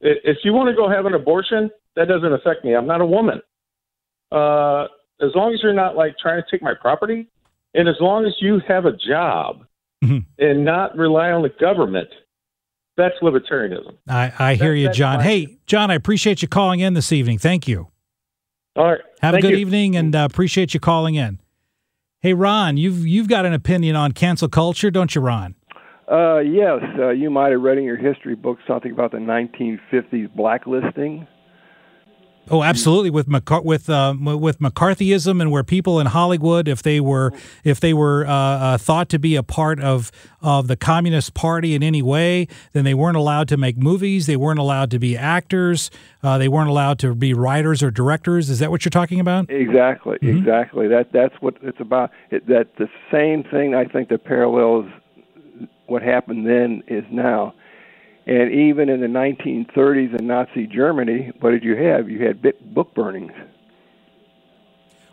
If 0.00 0.38
you 0.44 0.52
want 0.52 0.68
to 0.68 0.76
go 0.76 0.88
have 0.88 1.06
an 1.06 1.14
abortion, 1.14 1.70
that 1.96 2.06
doesn't 2.06 2.32
affect 2.32 2.64
me. 2.64 2.74
I'm 2.74 2.86
not 2.86 3.00
a 3.00 3.06
woman. 3.06 3.40
Uh, 4.30 4.84
as 5.20 5.30
long 5.34 5.52
as 5.52 5.60
you're 5.62 5.72
not 5.72 5.96
like 5.96 6.16
trying 6.18 6.40
to 6.42 6.46
take 6.50 6.62
my 6.62 6.74
property, 6.80 7.26
and 7.74 7.88
as 7.88 7.96
long 8.00 8.24
as 8.24 8.32
you 8.40 8.60
have 8.68 8.84
a 8.84 8.92
job 8.92 9.64
and 10.38 10.64
not 10.64 10.96
rely 10.96 11.30
on 11.30 11.42
the 11.42 11.50
government, 11.60 12.08
that's 12.96 13.14
libertarianism. 13.22 13.96
I, 14.08 14.32
I 14.38 14.54
hear 14.54 14.74
you, 14.74 14.90
John. 14.90 15.20
Hey, 15.20 15.58
John, 15.66 15.90
I 15.90 15.94
appreciate 15.94 16.42
you 16.42 16.48
calling 16.48 16.80
in 16.80 16.94
this 16.94 17.12
evening. 17.12 17.38
Thank 17.38 17.66
you. 17.66 17.88
All 18.78 18.92
right. 18.92 19.00
Have 19.22 19.32
Thank 19.32 19.44
a 19.44 19.48
good 19.48 19.54
you. 19.54 19.66
evening, 19.66 19.96
and 19.96 20.14
uh, 20.14 20.28
appreciate 20.30 20.72
you 20.72 20.78
calling 20.78 21.16
in. 21.16 21.40
Hey, 22.20 22.32
Ron, 22.32 22.76
you've 22.76 23.04
you've 23.04 23.26
got 23.26 23.44
an 23.44 23.52
opinion 23.52 23.96
on 23.96 24.12
cancel 24.12 24.48
culture, 24.48 24.88
don't 24.88 25.12
you, 25.16 25.20
Ron? 25.20 25.56
Uh, 26.10 26.38
yes, 26.38 26.78
uh, 26.96 27.08
you 27.08 27.28
might 27.28 27.50
have 27.50 27.60
read 27.60 27.76
in 27.76 27.84
your 27.84 27.96
history 27.96 28.36
book 28.36 28.58
something 28.68 28.92
about 28.92 29.10
the 29.10 29.18
1950s 29.18 30.32
blacklisting. 30.34 31.26
Oh, 32.50 32.62
absolutely. 32.62 33.10
With 33.10 33.28
with 33.28 33.90
uh, 33.90 34.14
with 34.18 34.58
McCarthyism 34.58 35.40
and 35.40 35.50
where 35.50 35.64
people 35.64 36.00
in 36.00 36.06
Hollywood, 36.06 36.68
if 36.68 36.82
they 36.82 37.00
were 37.00 37.32
if 37.64 37.80
they 37.80 37.92
were 37.92 38.26
uh, 38.26 38.32
uh, 38.32 38.78
thought 38.78 39.08
to 39.10 39.18
be 39.18 39.36
a 39.36 39.42
part 39.42 39.80
of 39.80 40.10
of 40.40 40.66
the 40.68 40.76
Communist 40.76 41.34
Party 41.34 41.74
in 41.74 41.82
any 41.82 42.02
way, 42.02 42.46
then 42.72 42.84
they 42.84 42.94
weren't 42.94 43.16
allowed 43.16 43.48
to 43.48 43.56
make 43.56 43.76
movies. 43.76 44.26
They 44.26 44.36
weren't 44.36 44.58
allowed 44.58 44.90
to 44.92 44.98
be 44.98 45.16
actors. 45.16 45.90
Uh, 46.22 46.38
they 46.38 46.48
weren't 46.48 46.68
allowed 46.70 46.98
to 47.00 47.14
be 47.14 47.34
writers 47.34 47.82
or 47.82 47.90
directors. 47.90 48.48
Is 48.50 48.58
that 48.60 48.70
what 48.70 48.84
you're 48.84 48.90
talking 48.90 49.20
about? 49.20 49.50
Exactly, 49.50 50.18
Mm-hmm. 50.22 50.38
exactly. 50.38 50.88
That 50.88 51.12
that's 51.12 51.34
what 51.40 51.56
it's 51.62 51.80
about. 51.80 52.10
It, 52.30 52.46
that 52.48 52.76
the 52.78 52.88
same 53.12 53.44
thing 53.44 53.74
I 53.74 53.84
think 53.84 54.08
that 54.08 54.24
parallels 54.24 54.86
what 55.86 56.02
happened 56.02 56.46
then 56.46 56.82
is 56.86 57.04
now. 57.10 57.54
And 58.28 58.52
even 58.52 58.90
in 58.90 59.00
the 59.00 59.06
1930s 59.06 60.20
in 60.20 60.26
Nazi 60.26 60.66
Germany, 60.66 61.32
what 61.40 61.52
did 61.52 61.64
you 61.64 61.74
have? 61.76 62.10
You 62.10 62.26
had 62.26 62.42
book 62.74 62.94
burnings. 62.94 63.32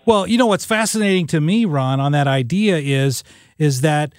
Well, 0.05 0.27
you 0.27 0.37
know 0.37 0.47
what's 0.47 0.65
fascinating 0.65 1.25
to 1.27 1.39
me, 1.39 1.63
Ron, 1.63 2.01
on 2.01 2.11
that 2.11 2.27
idea 2.27 2.77
is 2.77 3.23
is 3.57 3.79
that 3.81 4.11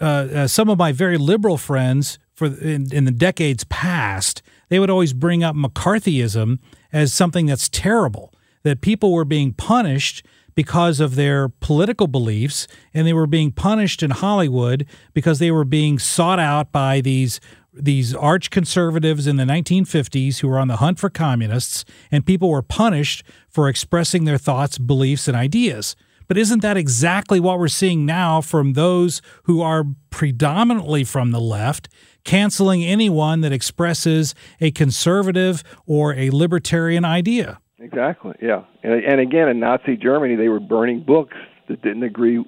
uh, 0.00 0.04
uh, 0.04 0.46
some 0.46 0.70
of 0.70 0.78
my 0.78 0.92
very 0.92 1.18
liberal 1.18 1.58
friends 1.58 2.20
for 2.32 2.46
in, 2.46 2.94
in 2.94 3.04
the 3.04 3.10
decades 3.10 3.64
past, 3.64 4.40
they 4.68 4.78
would 4.78 4.88
always 4.88 5.12
bring 5.12 5.42
up 5.42 5.56
McCarthyism 5.56 6.60
as 6.92 7.12
something 7.12 7.46
that's 7.46 7.68
terrible. 7.68 8.32
That 8.62 8.80
people 8.80 9.12
were 9.12 9.24
being 9.24 9.52
punished 9.52 10.24
because 10.54 11.00
of 11.00 11.16
their 11.16 11.48
political 11.48 12.06
beliefs, 12.06 12.68
and 12.94 13.04
they 13.04 13.12
were 13.12 13.26
being 13.26 13.50
punished 13.50 14.02
in 14.02 14.12
Hollywood 14.12 14.86
because 15.12 15.40
they 15.40 15.50
were 15.50 15.64
being 15.64 15.98
sought 15.98 16.38
out 16.38 16.70
by 16.70 17.00
these 17.00 17.40
these 17.74 18.14
arch 18.14 18.50
conservatives 18.50 19.26
in 19.26 19.36
the 19.36 19.44
1950s 19.44 20.38
who 20.38 20.48
were 20.48 20.58
on 20.58 20.68
the 20.68 20.76
hunt 20.76 20.98
for 20.98 21.10
communists, 21.10 21.84
and 22.10 22.24
people 22.24 22.48
were 22.50 22.62
punished 22.62 23.22
for 23.48 23.68
expressing 23.68 24.24
their 24.24 24.38
thoughts, 24.38 24.78
beliefs, 24.78 25.28
and 25.28 25.36
ideas. 25.36 25.96
But 26.26 26.38
isn't 26.38 26.62
that 26.62 26.76
exactly 26.76 27.38
what 27.38 27.58
we're 27.58 27.68
seeing 27.68 28.06
now 28.06 28.40
from 28.40 28.72
those 28.72 29.20
who 29.44 29.60
are 29.60 29.84
predominantly 30.10 31.04
from 31.04 31.32
the 31.32 31.40
left, 31.40 31.88
canceling 32.24 32.82
anyone 32.82 33.42
that 33.42 33.52
expresses 33.52 34.34
a 34.60 34.70
conservative 34.70 35.62
or 35.86 36.14
a 36.14 36.30
libertarian 36.30 37.04
idea? 37.04 37.60
Exactly. 37.78 38.34
Yeah. 38.40 38.64
And, 38.82 39.04
and 39.04 39.20
again, 39.20 39.48
in 39.48 39.60
Nazi 39.60 39.96
Germany, 39.96 40.36
they 40.36 40.48
were 40.48 40.60
burning 40.60 41.02
books 41.02 41.36
that 41.68 41.82
didn't 41.82 42.04
agree 42.04 42.42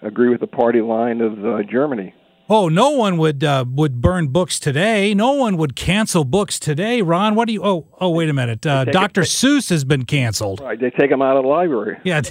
agree 0.00 0.28
with 0.28 0.38
the 0.38 0.46
party 0.46 0.80
line 0.80 1.20
of 1.20 1.44
uh, 1.44 1.62
Germany. 1.68 2.14
Oh, 2.50 2.70
no 2.70 2.90
one 2.90 3.18
would 3.18 3.44
uh, 3.44 3.66
would 3.68 4.00
burn 4.00 4.28
books 4.28 4.58
today. 4.58 5.12
No 5.12 5.32
one 5.32 5.58
would 5.58 5.76
cancel 5.76 6.24
books 6.24 6.58
today. 6.58 7.02
Ron, 7.02 7.34
what 7.34 7.46
do 7.46 7.52
you? 7.52 7.62
Oh, 7.62 7.86
oh, 8.00 8.08
wait 8.08 8.30
a 8.30 8.32
minute. 8.32 8.64
Uh, 8.64 8.86
Dr. 8.86 9.22
Seuss 9.22 9.68
has 9.68 9.84
been 9.84 10.06
canceled. 10.06 10.60
Right, 10.60 10.80
they 10.80 10.88
take 10.88 11.10
them 11.10 11.20
out 11.20 11.36
of 11.36 11.42
the 11.42 11.48
library. 11.48 11.98
Yeah, 12.08 12.22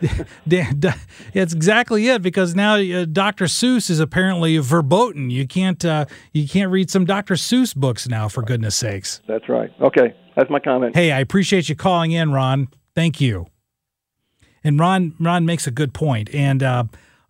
that's 0.46 1.52
exactly 1.52 2.06
it. 2.06 2.22
Because 2.22 2.54
now 2.54 2.76
uh, 2.76 3.04
Dr. 3.04 3.46
Seuss 3.46 3.90
is 3.90 3.98
apparently 3.98 4.58
verboten. 4.58 5.30
You 5.30 5.46
can't 5.46 5.84
uh, 5.84 6.04
you 6.32 6.46
can't 6.46 6.70
read 6.70 6.88
some 6.88 7.04
Dr. 7.04 7.34
Seuss 7.34 7.74
books 7.74 8.06
now, 8.06 8.28
for 8.28 8.42
goodness 8.42 8.76
sakes. 8.76 9.22
That's 9.26 9.48
right. 9.48 9.72
Okay, 9.80 10.14
that's 10.36 10.50
my 10.50 10.60
comment. 10.60 10.94
Hey, 10.94 11.10
I 11.10 11.18
appreciate 11.18 11.68
you 11.68 11.74
calling 11.74 12.12
in, 12.12 12.30
Ron. 12.32 12.68
Thank 12.94 13.20
you. 13.20 13.46
And 14.62 14.78
Ron 14.78 15.14
Ron 15.18 15.44
makes 15.44 15.66
a 15.66 15.72
good 15.72 15.92
point, 15.92 16.32
and 16.32 16.62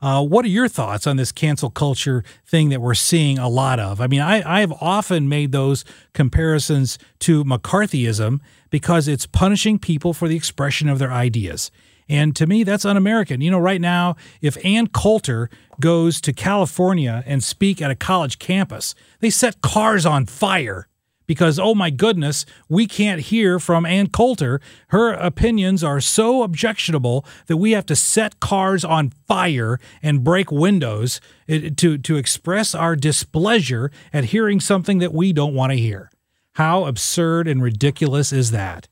uh, 0.04 0.22
what 0.22 0.44
are 0.44 0.48
your 0.48 0.68
thoughts 0.68 1.06
on 1.06 1.16
this 1.16 1.32
cancel 1.32 1.70
culture 1.70 2.22
thing 2.44 2.68
that 2.68 2.82
we're 2.82 2.92
seeing 2.92 3.38
a 3.38 3.48
lot 3.48 3.80
of? 3.80 4.02
I 4.02 4.06
mean, 4.06 4.20
I, 4.20 4.60
I've 4.60 4.72
often 4.72 5.30
made 5.30 5.50
those 5.50 5.82
comparisons 6.12 6.98
to 7.20 7.42
McCarthyism 7.42 8.40
because 8.68 9.08
it's 9.08 9.24
punishing 9.24 9.78
people 9.78 10.12
for 10.12 10.28
the 10.28 10.36
expression 10.36 10.90
of 10.90 10.98
their 10.98 11.10
ideas. 11.10 11.70
And 12.06 12.36
to 12.36 12.46
me, 12.46 12.64
that's 12.64 12.84
un 12.84 12.98
American. 12.98 13.40
You 13.40 13.50
know, 13.50 13.58
right 13.58 13.80
now, 13.80 14.16
if 14.42 14.62
Ann 14.62 14.88
Coulter 14.88 15.48
goes 15.80 16.20
to 16.20 16.34
California 16.34 17.24
and 17.24 17.42
speak 17.42 17.80
at 17.80 17.90
a 17.90 17.94
college 17.96 18.38
campus, 18.38 18.94
they 19.20 19.30
set 19.30 19.62
cars 19.62 20.04
on 20.04 20.26
fire 20.26 20.86
because, 21.26 21.58
oh 21.58 21.74
my 21.74 21.90
goodness, 21.90 22.44
we 22.68 22.86
can't 22.86 23.20
hear 23.20 23.58
from 23.58 23.86
Ann 23.86 24.08
Coulter. 24.08 24.60
Her 24.88 25.12
opinions 25.12 25.82
are 25.82 26.00
so 26.00 26.42
objectionable 26.42 27.24
that 27.46 27.56
we 27.56 27.72
have 27.72 27.86
to 27.86 27.96
set 27.96 28.40
cars 28.40 28.84
on 28.84 29.12
fire 29.26 29.78
and 30.02 30.24
break 30.24 30.50
windows 30.50 31.20
to, 31.48 31.98
to 31.98 32.16
express 32.16 32.74
our 32.74 32.96
displeasure 32.96 33.90
at 34.12 34.26
hearing 34.26 34.60
something 34.60 34.98
that 34.98 35.14
we 35.14 35.32
don't 35.32 35.54
want 35.54 35.72
to 35.72 35.78
hear. 35.78 36.10
How 36.54 36.84
absurd 36.84 37.48
and 37.48 37.62
ridiculous 37.62 38.32
is 38.32 38.50
that? 38.52 38.88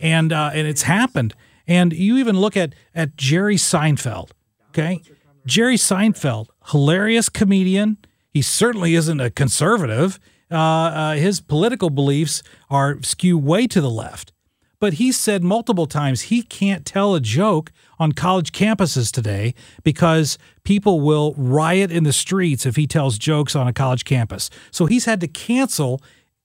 And, 0.00 0.32
uh, 0.32 0.50
and 0.54 0.66
it's 0.66 0.82
happened. 0.82 1.34
And 1.66 1.92
you 1.92 2.16
even 2.16 2.38
look 2.38 2.56
at, 2.56 2.74
at 2.94 3.16
Jerry 3.16 3.56
Seinfeld, 3.56 4.30
okay? 4.70 5.00
Jerry 5.46 5.76
Seinfeld, 5.76 6.48
hilarious 6.70 7.28
comedian. 7.28 7.98
He 8.30 8.42
certainly 8.42 8.94
isn't 8.94 9.20
a 9.20 9.30
conservative 9.30 10.18
Uh, 10.52 10.56
uh, 10.56 11.12
his 11.14 11.40
political 11.40 11.90
beliefs 11.90 12.42
are 12.68 13.02
skew 13.02 13.38
way 13.38 13.66
to 13.66 13.80
the 13.80 13.90
left. 13.90 14.32
But 14.78 14.94
he 14.94 15.12
said 15.12 15.44
multiple 15.44 15.86
times 15.86 16.22
he 16.22 16.42
can't 16.42 16.84
tell 16.84 17.14
a 17.14 17.20
joke 17.20 17.70
on 18.00 18.12
college 18.12 18.50
campuses 18.50 19.12
today 19.12 19.54
because 19.84 20.38
people 20.64 21.00
will 21.00 21.34
riot 21.36 21.92
in 21.92 22.02
the 22.02 22.12
streets 22.12 22.66
if 22.66 22.74
he 22.74 22.88
tells 22.88 23.16
jokes 23.16 23.54
on 23.54 23.68
a 23.68 23.72
college 23.72 24.04
campus. 24.04 24.50
So 24.72 24.86
he's 24.86 25.04
had 25.04 25.20
to 25.20 25.28
cancel 25.28 26.02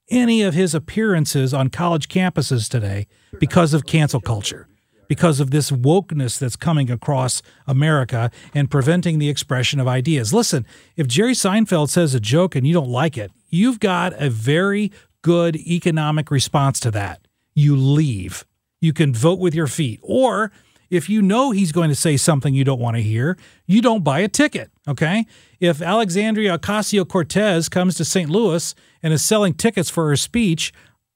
any 0.09 0.43
of 0.43 0.53
his 0.53 0.75
appearances 0.75 1.53
on 1.53 1.69
college 1.69 2.09
campuses 2.09 2.69
today 2.69 3.07
because 3.39 3.73
of 3.73 3.85
cancel 3.87 4.21
culture 4.21 4.67
because 5.07 5.39
of 5.39 5.51
this 5.51 5.71
wokeness 5.71 6.39
that's 6.39 6.55
coming 6.55 6.91
across 6.91 7.41
America 7.65 8.31
and 8.53 8.69
preventing 8.69 9.19
the 9.19 9.29
expression 9.29 9.79
of 9.79 9.87
ideas. 9.87 10.33
Listen, 10.33 10.65
if 10.95 11.07
Jerry 11.07 11.33
Seinfeld 11.33 11.89
says 11.89 12.13
a 12.13 12.19
joke 12.19 12.55
and 12.55 12.67
you 12.67 12.73
don't 12.73 12.89
like 12.89 13.17
it, 13.17 13.31
you've 13.49 13.79
got 13.79 14.13
a 14.21 14.29
very 14.29 14.91
good 15.21 15.55
economic 15.55 16.31
response 16.31 16.79
to 16.81 16.91
that. 16.91 17.27
You 17.53 17.75
leave. 17.75 18.45
You 18.79 18.93
can 18.93 19.13
vote 19.13 19.39
with 19.39 19.55
your 19.55 19.67
feet. 19.67 19.99
Or 20.03 20.51
if 20.89 21.09
you 21.09 21.21
know 21.21 21.51
he's 21.51 21.71
going 21.71 21.89
to 21.89 21.95
say 21.95 22.15
something 22.17 22.53
you 22.53 22.63
don't 22.63 22.79
want 22.79 22.95
to 22.95 23.01
hear, 23.01 23.37
you 23.65 23.81
don't 23.81 24.03
buy 24.03 24.19
a 24.19 24.27
ticket. 24.27 24.69
Okay. 24.87 25.25
If 25.59 25.81
Alexandria 25.81 26.57
Ocasio 26.57 27.07
Cortez 27.07 27.67
comes 27.67 27.95
to 27.95 28.05
St. 28.05 28.29
Louis 28.29 28.75
and 29.01 29.13
is 29.13 29.25
selling 29.25 29.53
tickets 29.53 29.89
for 29.89 30.07
her 30.07 30.15
speech, 30.15 30.71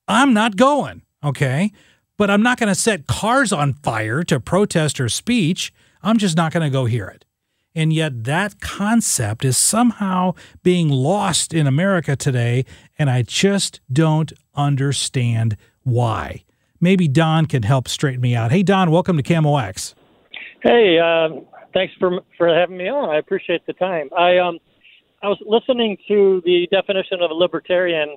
I'm 0.07 0.33
not 0.33 0.55
going. 0.55 1.03
Okay 1.23 1.71
but 2.21 2.29
I'm 2.29 2.43
not 2.43 2.59
going 2.59 2.67
to 2.67 2.75
set 2.75 3.07
cars 3.07 3.51
on 3.51 3.73
fire 3.73 4.21
to 4.25 4.39
protest 4.39 4.99
her 4.99 5.09
speech. 5.09 5.73
I'm 6.03 6.19
just 6.19 6.37
not 6.37 6.53
going 6.53 6.61
to 6.61 6.69
go 6.69 6.85
hear 6.85 7.07
it. 7.07 7.25
And 7.73 7.91
yet, 7.91 8.25
that 8.25 8.59
concept 8.61 9.43
is 9.43 9.57
somehow 9.57 10.35
being 10.61 10.87
lost 10.87 11.51
in 11.51 11.65
America 11.65 12.15
today, 12.15 12.63
and 12.99 13.09
I 13.09 13.23
just 13.23 13.81
don't 13.91 14.31
understand 14.53 15.57
why. 15.81 16.43
Maybe 16.79 17.07
Don 17.07 17.47
can 17.47 17.63
help 17.63 17.87
straighten 17.87 18.21
me 18.21 18.35
out. 18.35 18.51
Hey, 18.51 18.61
Don, 18.61 18.91
welcome 18.91 19.17
to 19.17 19.23
KMOX. 19.23 19.95
Hey, 20.61 20.99
um, 20.99 21.47
thanks 21.73 21.95
for 21.97 22.21
for 22.37 22.53
having 22.53 22.77
me 22.77 22.87
on. 22.87 23.09
I 23.09 23.17
appreciate 23.17 23.65
the 23.65 23.73
time. 23.73 24.11
I 24.15 24.37
um, 24.37 24.59
I 25.23 25.27
was 25.27 25.39
listening 25.43 25.97
to 26.07 26.43
the 26.45 26.67
definition 26.69 27.23
of 27.23 27.31
a 27.31 27.33
libertarian 27.33 28.15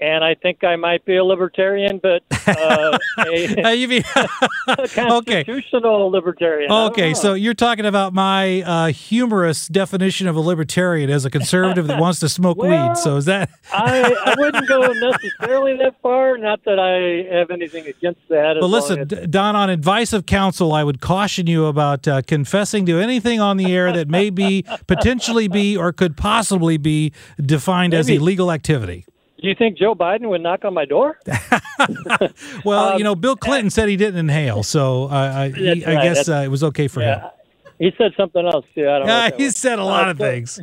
and 0.00 0.24
I 0.24 0.34
think 0.34 0.64
I 0.64 0.76
might 0.76 1.04
be 1.04 1.16
a 1.16 1.24
libertarian, 1.24 1.98
but 2.02 2.22
uh, 2.46 2.98
a, 3.18 3.44
a 4.68 4.88
constitutional 4.88 6.06
okay. 6.06 6.16
libertarian. 6.16 6.70
Okay, 6.70 7.14
so 7.14 7.34
you're 7.34 7.54
talking 7.54 7.86
about 7.86 8.12
my 8.12 8.62
uh, 8.62 8.86
humorous 8.88 9.68
definition 9.68 10.26
of 10.26 10.36
a 10.36 10.40
libertarian 10.40 11.10
as 11.10 11.24
a 11.24 11.30
conservative 11.30 11.86
that 11.86 12.00
wants 12.00 12.20
to 12.20 12.28
smoke 12.28 12.58
well, 12.58 12.88
weed. 12.88 12.96
So 12.96 13.16
is 13.16 13.24
that? 13.26 13.50
I, 13.72 14.14
I 14.26 14.34
wouldn't 14.38 14.68
go 14.68 14.80
necessarily 14.80 15.76
that 15.78 15.94
far. 16.02 16.36
Not 16.38 16.64
that 16.64 16.78
I 16.78 17.34
have 17.34 17.50
anything 17.50 17.86
against 17.86 18.20
that. 18.28 18.56
But 18.60 18.66
listen, 18.66 19.00
as... 19.00 19.28
Don, 19.28 19.56
on 19.56 19.70
advice 19.70 20.12
of 20.12 20.26
counsel, 20.26 20.72
I 20.72 20.84
would 20.84 21.00
caution 21.00 21.46
you 21.46 21.66
about 21.66 22.06
uh, 22.08 22.22
confessing 22.22 22.84
to 22.86 22.98
anything 22.98 23.40
on 23.40 23.56
the 23.56 23.72
air 23.72 23.92
that 23.92 24.08
may 24.08 24.30
be 24.30 24.64
potentially 24.86 25.48
be 25.48 25.76
or 25.76 25.92
could 25.92 26.16
possibly 26.16 26.76
be 26.76 27.12
defined 27.40 27.92
Maybe. 27.92 28.00
as 28.00 28.08
illegal 28.08 28.50
activity. 28.50 29.06
Do 29.44 29.50
you 29.50 29.54
think 29.54 29.76
Joe 29.76 29.94
Biden 29.94 30.30
would 30.30 30.40
knock 30.40 30.64
on 30.64 30.72
my 30.72 30.86
door? 30.86 31.18
well, 32.64 32.92
um, 32.92 32.98
you 32.98 33.04
know, 33.04 33.14
Bill 33.14 33.36
Clinton 33.36 33.68
said 33.68 33.90
he 33.90 33.96
didn't 33.96 34.18
inhale, 34.18 34.62
so 34.62 35.04
uh, 35.04 35.10
I, 35.36 35.48
he, 35.50 35.84
I 35.84 36.02
guess 36.02 36.30
uh, 36.30 36.36
it 36.36 36.48
was 36.48 36.64
okay 36.64 36.88
for 36.88 37.02
yeah. 37.02 37.20
him. 37.20 37.30
He 37.78 37.92
said 37.98 38.12
something 38.16 38.42
else 38.42 38.64
too. 38.74 38.88
I 38.88 39.00
don't 39.00 39.06
yeah, 39.06 39.28
know 39.28 39.36
he 39.44 39.50
said 39.50 39.78
a 39.78 39.84
lot 39.84 40.08
uh, 40.08 40.12
of 40.12 40.16
so, 40.16 40.24
things. 40.24 40.58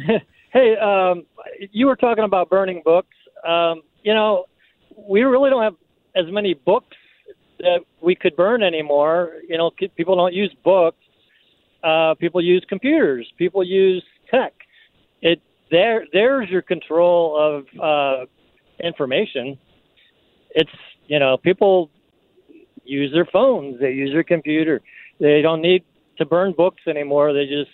hey, 0.52 0.78
um, 0.78 1.28
you 1.72 1.86
were 1.86 1.96
talking 1.96 2.24
about 2.24 2.50
burning 2.50 2.82
books. 2.84 3.16
Um, 3.48 3.84
you 4.02 4.16
know, 4.16 4.46
we 4.98 5.22
really 5.22 5.52
don't 5.52 5.62
have 5.62 5.76
as 6.16 6.26
many 6.32 6.56
books 6.56 6.98
that 7.60 7.82
we 8.02 8.16
could 8.16 8.36
burn 8.36 8.64
anymore. 8.64 9.34
You 9.48 9.60
know, 9.60 9.70
people 9.96 10.16
don't 10.16 10.34
use 10.34 10.56
books. 10.64 10.98
Uh, 11.84 12.16
people 12.16 12.42
use 12.42 12.66
computers. 12.68 13.32
People 13.38 13.64
use 13.64 14.04
tech. 14.32 14.54
It 15.22 15.40
there. 15.70 16.08
There's 16.12 16.50
your 16.50 16.64
control 16.64 17.38
of 17.38 17.80
uh, 17.80 18.26
information. 18.84 19.58
It's 20.52 20.72
you 21.08 21.20
know 21.20 21.38
people 21.38 21.90
use 22.84 23.12
their 23.14 23.26
phones, 23.26 23.80
they 23.80 23.92
use 23.92 24.12
their 24.12 24.24
computer. 24.24 24.82
They 25.20 25.42
don't 25.42 25.62
need 25.62 25.84
to 26.18 26.26
burn 26.26 26.54
books 26.54 26.82
anymore. 26.88 27.34
They 27.34 27.46
just 27.46 27.72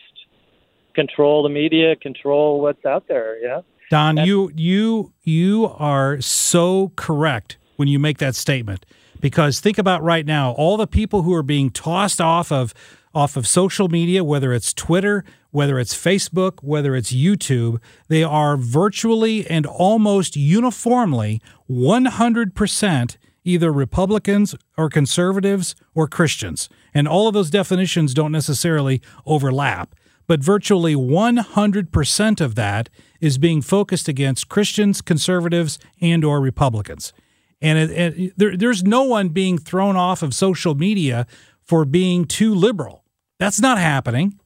control 0.94 1.44
the 1.44 1.50
media, 1.50 1.96
control 1.96 2.62
what's 2.62 2.86
out 2.86 3.08
there. 3.08 3.40
Yeah. 3.42 3.62
Don, 3.90 4.16
That's- 4.16 4.28
you 4.28 4.52
you 4.56 5.14
you 5.24 5.74
are 5.78 6.20
so 6.22 6.92
correct 6.96 7.58
when 7.78 7.88
you 7.88 8.00
make 8.00 8.18
that 8.18 8.36
statement 8.36 8.86
because 9.22 9.60
think 9.60 9.78
about 9.78 10.04
right 10.04 10.26
now 10.26 10.52
all 10.52 10.78
the 10.78 10.88
people 10.88 11.24
who 11.24 11.34
are 11.34 11.44
being 11.44 11.70
tossed 11.70 12.20
off 12.20 12.52
of 12.52 12.74
off 13.14 13.38
of 13.38 13.48
social 13.48 13.88
media, 13.90 14.24
whether 14.24 14.54
it's 14.54 14.74
Twitter, 14.74 15.24
whether 15.52 15.80
it's 15.80 15.96
Facebook, 15.96 16.62
whether 16.62 16.96
it's 16.96 17.14
YouTube, 17.14 17.80
they 18.08 18.24
are 18.24 18.58
virtually 18.58 19.48
and 19.48 19.66
almost 19.66 20.36
uniformly 20.36 21.42
100% 21.70 23.18
either 23.44 23.72
Republicans 23.72 24.56
or 24.78 24.90
conservatives 24.90 25.74
or 25.96 26.08
Christians. 26.08 26.68
And 26.94 27.08
all 27.08 27.28
of 27.28 27.34
those 27.34 27.50
definitions 27.50 28.14
don't 28.14 28.32
necessarily 28.32 29.02
overlap, 29.26 29.96
but 30.28 30.42
virtually 30.42 30.96
100% 30.96 32.42
of 32.42 32.56
that 32.56 32.90
is 33.22 33.38
being 33.38 33.62
focused 33.62 34.10
against 34.10 34.50
Christians, 34.50 35.02
conservatives, 35.02 35.80
and 36.02 36.26
or 36.26 36.42
Republicans. 36.42 37.14
And 37.62 37.80
it, 37.80 37.92
it, 37.92 38.34
there, 38.38 38.56
there's 38.56 38.84
no 38.84 39.04
one 39.04 39.30
being 39.30 39.58
thrown 39.58 39.96
off 39.96 40.22
of 40.22 40.36
social 40.36 40.76
media 40.76 41.26
for 41.68 41.86
being 41.86 42.26
too 42.26 42.54
liberal. 42.56 43.04
That's 43.40 43.60
not 43.62 43.78
happening. 43.78 44.40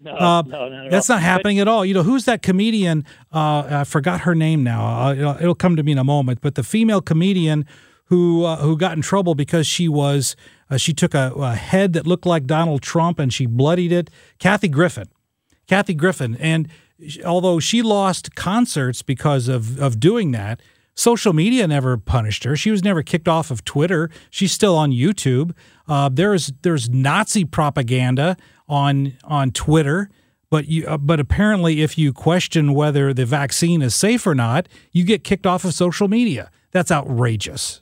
No, 0.00 0.12
Uh, 0.12 0.42
no, 0.42 0.68
no, 0.68 0.84
no. 0.84 0.90
that's 0.90 1.08
not 1.08 1.20
happening 1.20 1.58
at 1.58 1.66
all. 1.66 1.84
You 1.84 1.92
know, 1.92 2.04
who's 2.04 2.24
that 2.26 2.40
comedian? 2.40 3.04
Uh, 3.32 3.80
I 3.80 3.84
forgot 3.84 4.20
her 4.22 4.34
name 4.34 4.62
now. 4.62 4.84
Uh, 5.08 5.12
it'll, 5.14 5.36
it'll 5.40 5.54
come 5.56 5.74
to 5.76 5.82
me 5.82 5.90
in 5.92 5.98
a 5.98 6.04
moment. 6.04 6.40
But 6.40 6.54
the 6.54 6.62
female 6.62 7.00
comedian 7.00 7.66
who 8.04 8.44
uh, 8.44 8.56
who 8.58 8.76
got 8.76 8.96
in 8.96 9.02
trouble 9.02 9.34
because 9.34 9.66
she 9.66 9.88
was 9.88 10.36
uh, 10.70 10.76
she 10.76 10.92
took 10.94 11.14
a, 11.14 11.32
a 11.36 11.54
head 11.56 11.92
that 11.94 12.06
looked 12.06 12.24
like 12.26 12.46
Donald 12.46 12.80
Trump 12.80 13.18
and 13.18 13.32
she 13.34 13.44
bloodied 13.44 13.90
it. 13.92 14.08
Kathy 14.38 14.68
Griffin, 14.68 15.08
Kathy 15.66 15.94
Griffin, 15.94 16.36
and 16.36 16.68
sh- 17.06 17.18
although 17.26 17.58
she 17.58 17.82
lost 17.82 18.34
concerts 18.36 19.02
because 19.02 19.48
of 19.48 19.78
of 19.80 19.98
doing 20.00 20.30
that. 20.30 20.60
Social 20.98 21.32
media 21.32 21.64
never 21.68 21.96
punished 21.96 22.42
her. 22.42 22.56
She 22.56 22.72
was 22.72 22.82
never 22.82 23.04
kicked 23.04 23.28
off 23.28 23.52
of 23.52 23.64
Twitter. 23.64 24.10
She's 24.30 24.50
still 24.50 24.76
on 24.76 24.90
YouTube. 24.90 25.52
Uh, 25.86 26.08
there's 26.12 26.52
there's 26.62 26.90
Nazi 26.90 27.44
propaganda 27.44 28.36
on 28.68 29.12
on 29.22 29.52
Twitter, 29.52 30.10
but 30.50 30.66
you 30.66 30.84
uh, 30.88 30.98
but 30.98 31.20
apparently 31.20 31.82
if 31.82 31.98
you 31.98 32.12
question 32.12 32.74
whether 32.74 33.14
the 33.14 33.24
vaccine 33.24 33.80
is 33.80 33.94
safe 33.94 34.26
or 34.26 34.34
not, 34.34 34.66
you 34.90 35.04
get 35.04 35.22
kicked 35.22 35.46
off 35.46 35.64
of 35.64 35.72
social 35.72 36.08
media. 36.08 36.50
That's 36.72 36.90
outrageous. 36.90 37.80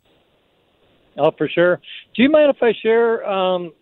Oh, 1.16 1.30
for 1.38 1.48
sure. 1.48 1.80
Do 2.14 2.22
you 2.22 2.28
mind 2.28 2.54
if 2.54 2.62
I 2.62 2.74
share? 2.82 3.26
Um, 3.26 3.72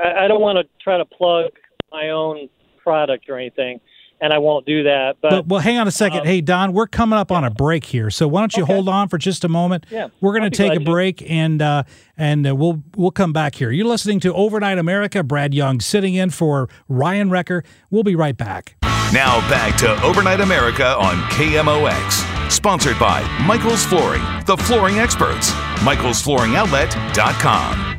I, 0.00 0.26
I 0.26 0.28
don't 0.28 0.40
want 0.40 0.58
to 0.58 0.68
try 0.80 0.98
to 0.98 1.04
plug 1.04 1.50
my 1.90 2.10
own 2.10 2.48
product 2.80 3.28
or 3.28 3.38
anything, 3.38 3.80
and 4.20 4.32
I 4.32 4.38
won't 4.38 4.64
do 4.66 4.84
that. 4.84 5.16
But, 5.20 5.30
But 5.30 5.46
well, 5.48 5.60
hang 5.60 5.78
on 5.78 5.86
a 5.86 5.90
second. 5.90 6.20
um, 6.20 6.26
hey 6.26 6.40
Don, 6.40 6.72
we're 6.72 6.86
coming 6.86 7.18
up 7.18 7.30
on 7.32 7.44
a 7.44 7.50
break 7.50 7.84
here, 7.84 8.10
so 8.10 8.26
why 8.28 8.40
don't 8.40 8.56
you 8.56 8.64
hold 8.64 8.88
on 8.88 9.08
for 9.08 9.18
just 9.18 9.44
a 9.44 9.48
moment? 9.48 9.86
Yeah, 9.90 10.08
we're 10.20 10.36
going 10.38 10.50
to 10.50 10.56
take 10.56 10.72
a 10.72 10.76
glad 10.76 10.84
to. 10.84 10.90
break 10.90 11.30
and 11.30 11.60
uh, 11.62 11.82
and 12.16 12.46
uh, 12.46 12.54
we'll 12.54 12.82
we'll 12.96 13.10
come 13.10 13.32
back 13.32 13.54
here. 13.56 13.70
You're 13.70 13.86
listening 13.86 14.20
to 14.20 14.32
Overnight 14.34 14.78
America. 14.78 15.22
Brad 15.22 15.54
Young 15.54 15.80
sitting 15.80 16.14
in 16.14 16.30
for 16.30 16.68
Ryan 16.88 17.30
Wrecker. 17.30 17.64
We'll 17.90 18.04
be 18.04 18.14
right 18.14 18.36
back. 18.36 18.76
Now 19.12 19.38
back 19.48 19.76
to 19.78 20.02
Overnight 20.02 20.40
America 20.40 20.96
on 20.96 21.16
KMOX. 21.30 22.50
Sponsored 22.50 22.98
by 22.98 23.22
Michael's 23.46 23.84
Flooring, 23.84 24.22
the 24.46 24.56
flooring 24.56 24.98
experts. 24.98 25.50
Michael'sFlooringOutlet.com. 25.80 27.95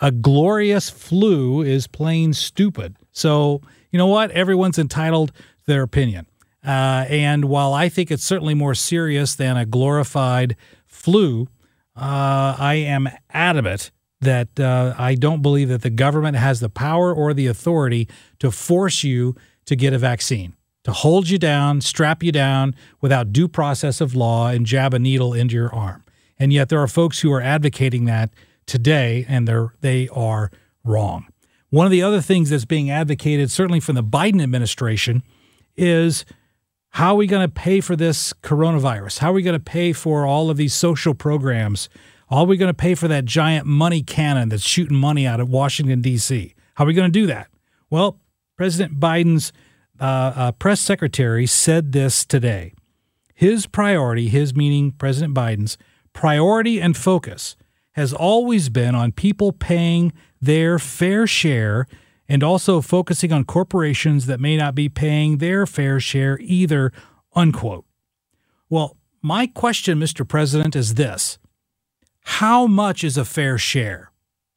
a 0.00 0.10
glorious 0.10 0.90
flu 0.90 1.62
is 1.62 1.86
plain 1.86 2.32
stupid. 2.32 2.96
So 3.12 3.60
you 3.90 3.98
know 3.98 4.08
what? 4.08 4.32
Everyone's 4.32 4.78
entitled 4.78 5.30
their 5.66 5.82
opinion. 5.82 6.26
Uh, 6.66 7.06
and 7.08 7.44
while 7.44 7.72
I 7.72 7.88
think 7.88 8.10
it's 8.10 8.24
certainly 8.24 8.54
more 8.54 8.74
serious 8.74 9.36
than 9.36 9.56
a 9.56 9.64
glorified 9.64 10.56
flu, 10.86 11.48
uh, 11.94 12.56
I 12.58 12.74
am 12.74 13.08
adamant 13.30 13.92
that 14.20 14.58
uh, 14.58 14.94
I 14.98 15.14
don't 15.14 15.42
believe 15.42 15.68
that 15.68 15.82
the 15.82 15.90
government 15.90 16.36
has 16.36 16.58
the 16.58 16.68
power 16.68 17.14
or 17.14 17.34
the 17.34 17.46
authority 17.46 18.08
to 18.40 18.50
force 18.50 19.04
you 19.04 19.36
to 19.66 19.76
get 19.76 19.92
a 19.92 19.98
vaccine, 19.98 20.56
to 20.84 20.92
hold 20.92 21.28
you 21.28 21.38
down, 21.38 21.80
strap 21.80 22.22
you 22.22 22.30
down 22.30 22.74
without 23.00 23.32
due 23.32 23.48
process 23.48 24.00
of 24.00 24.14
law, 24.14 24.48
and 24.48 24.66
jab 24.66 24.94
a 24.94 24.98
needle 24.98 25.34
into 25.34 25.54
your 25.54 25.74
arm. 25.74 26.04
And 26.38 26.52
yet 26.52 26.68
there 26.68 26.80
are 26.80 26.88
folks 26.88 27.20
who 27.20 27.32
are 27.32 27.40
advocating 27.40 28.04
that 28.04 28.30
today, 28.66 29.24
and 29.28 29.48
they're 29.48 29.74
they 29.80 30.08
are 30.08 30.50
wrong. 30.84 31.26
One 31.70 31.86
of 31.86 31.92
the 31.92 32.02
other 32.02 32.20
things 32.20 32.50
that's 32.50 32.64
being 32.64 32.90
advocated, 32.90 33.50
certainly 33.50 33.80
from 33.80 33.96
the 33.96 34.04
Biden 34.04 34.42
administration, 34.42 35.22
is 35.76 36.24
how 36.90 37.14
are 37.14 37.16
we 37.16 37.26
going 37.26 37.44
to 37.44 37.52
pay 37.52 37.80
for 37.80 37.96
this 37.96 38.32
coronavirus? 38.42 39.18
How 39.18 39.30
are 39.30 39.34
we 39.34 39.42
going 39.42 39.58
to 39.58 39.64
pay 39.64 39.92
for 39.92 40.24
all 40.24 40.50
of 40.50 40.56
these 40.56 40.74
social 40.74 41.14
programs? 41.14 41.88
How 42.30 42.38
are 42.38 42.44
we 42.46 42.56
going 42.56 42.70
to 42.70 42.74
pay 42.74 42.94
for 42.94 43.08
that 43.08 43.24
giant 43.24 43.66
money 43.66 44.02
cannon 44.02 44.50
that's 44.50 44.62
shooting 44.62 44.96
money 44.96 45.26
out 45.26 45.40
of 45.40 45.48
Washington, 45.48 46.00
D.C.? 46.00 46.54
How 46.74 46.84
are 46.84 46.86
we 46.86 46.94
going 46.94 47.12
to 47.12 47.20
do 47.20 47.26
that? 47.26 47.48
Well, 47.90 48.20
President 48.56 49.00
Biden's 49.00 49.52
uh, 50.04 50.32
uh, 50.36 50.52
press 50.52 50.82
secretary 50.82 51.46
said 51.46 51.92
this 51.92 52.26
today. 52.26 52.74
His 53.34 53.66
priority, 53.66 54.28
his 54.28 54.54
meaning 54.54 54.92
President 54.92 55.32
Biden's 55.34 55.78
priority 56.12 56.78
and 56.78 56.94
focus, 56.94 57.56
has 57.92 58.12
always 58.12 58.68
been 58.68 58.94
on 58.94 59.12
people 59.12 59.50
paying 59.50 60.12
their 60.42 60.78
fair 60.78 61.26
share 61.26 61.86
and 62.28 62.42
also 62.42 62.82
focusing 62.82 63.32
on 63.32 63.44
corporations 63.44 64.26
that 64.26 64.40
may 64.40 64.58
not 64.58 64.74
be 64.74 64.90
paying 64.90 65.38
their 65.38 65.64
fair 65.64 65.98
share 65.98 66.38
either, 66.42 66.92
unquote. 67.34 67.86
Well, 68.68 68.98
my 69.22 69.46
question, 69.46 69.98
Mr. 69.98 70.28
President, 70.28 70.76
is 70.76 70.94
this 70.94 71.38
How 72.24 72.66
much 72.66 73.02
is 73.02 73.16
a 73.16 73.24
fair 73.24 73.56
share? 73.56 74.10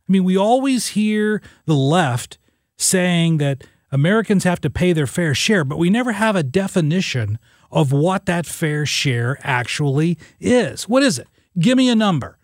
I 0.10 0.12
mean, 0.12 0.26
we 0.26 0.36
always 0.36 0.88
hear 0.88 1.42
the 1.66 1.76
left 1.76 2.38
saying 2.76 3.38
that 3.38 3.64
Americans 3.92 4.44
have 4.44 4.62
to 4.62 4.70
pay 4.70 4.94
their 4.94 5.08
fair 5.08 5.34
share, 5.34 5.64
but 5.64 5.78
we 5.78 5.90
never 5.90 6.14
have 6.14 6.36
a 6.36 6.44
definition 6.44 7.40
of 7.72 7.92
what 7.92 8.26
that 8.26 8.46
fair 8.46 8.86
share 8.86 9.38
actually 9.44 10.18
is. 10.40 10.88
What 10.90 11.04
is 11.04 11.20
it? 11.20 11.28
Give 11.60 11.78
me 11.78 11.90
a 11.90 11.96
number. 11.96 12.38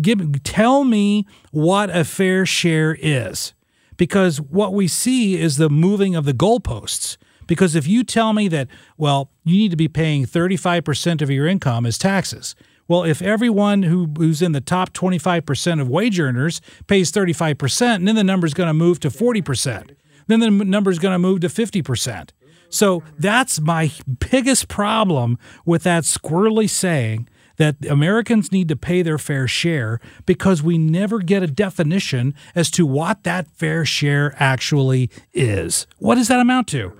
Give 0.00 0.42
tell 0.42 0.84
me 0.84 1.26
what 1.52 1.90
a 1.90 2.04
fair 2.04 2.46
share 2.46 2.96
is. 3.00 3.54
Because 3.96 4.40
what 4.40 4.74
we 4.74 4.88
see 4.88 5.40
is 5.40 5.56
the 5.56 5.70
moving 5.70 6.16
of 6.16 6.24
the 6.24 6.34
goalposts. 6.34 7.16
Because 7.46 7.74
if 7.74 7.86
you 7.86 8.02
tell 8.02 8.32
me 8.32 8.48
that, 8.48 8.68
well, 8.96 9.30
you 9.44 9.56
need 9.56 9.70
to 9.70 9.76
be 9.76 9.88
paying 9.88 10.24
35% 10.26 11.22
of 11.22 11.30
your 11.30 11.46
income 11.46 11.86
as 11.86 11.98
taxes, 11.98 12.54
Well, 12.86 13.04
if 13.04 13.22
everyone 13.22 13.84
who, 13.84 14.12
who's 14.16 14.42
in 14.42 14.52
the 14.52 14.60
top 14.60 14.92
25% 14.92 15.80
of 15.80 15.88
wage 15.88 16.20
earners 16.20 16.60
pays 16.86 17.10
35%, 17.10 18.04
then 18.04 18.14
the 18.14 18.24
number 18.24 18.46
is 18.46 18.54
going 18.54 18.66
to 18.66 18.74
move 18.74 19.00
to 19.00 19.08
40%. 19.08 19.94
Then 20.26 20.40
the 20.40 20.50
number 20.50 20.90
is 20.90 20.98
going 20.98 21.12
to 21.12 21.18
move 21.18 21.40
to 21.40 21.48
50%. 21.48 22.30
So 22.68 23.02
that's 23.18 23.60
my 23.60 23.92
biggest 24.30 24.68
problem 24.68 25.38
with 25.64 25.84
that 25.84 26.04
squirrely 26.04 26.68
saying 26.68 27.28
that 27.56 27.76
Americans 27.88 28.50
need 28.50 28.68
to 28.68 28.76
pay 28.76 29.02
their 29.02 29.18
fair 29.18 29.46
share 29.46 30.00
because 30.26 30.62
we 30.62 30.76
never 30.76 31.20
get 31.20 31.42
a 31.42 31.46
definition 31.46 32.34
as 32.54 32.70
to 32.72 32.84
what 32.84 33.22
that 33.22 33.48
fair 33.52 33.84
share 33.84 34.34
actually 34.38 35.10
is. 35.32 35.86
What 35.98 36.16
does 36.16 36.28
that 36.28 36.40
amount 36.40 36.68
to? 36.68 36.92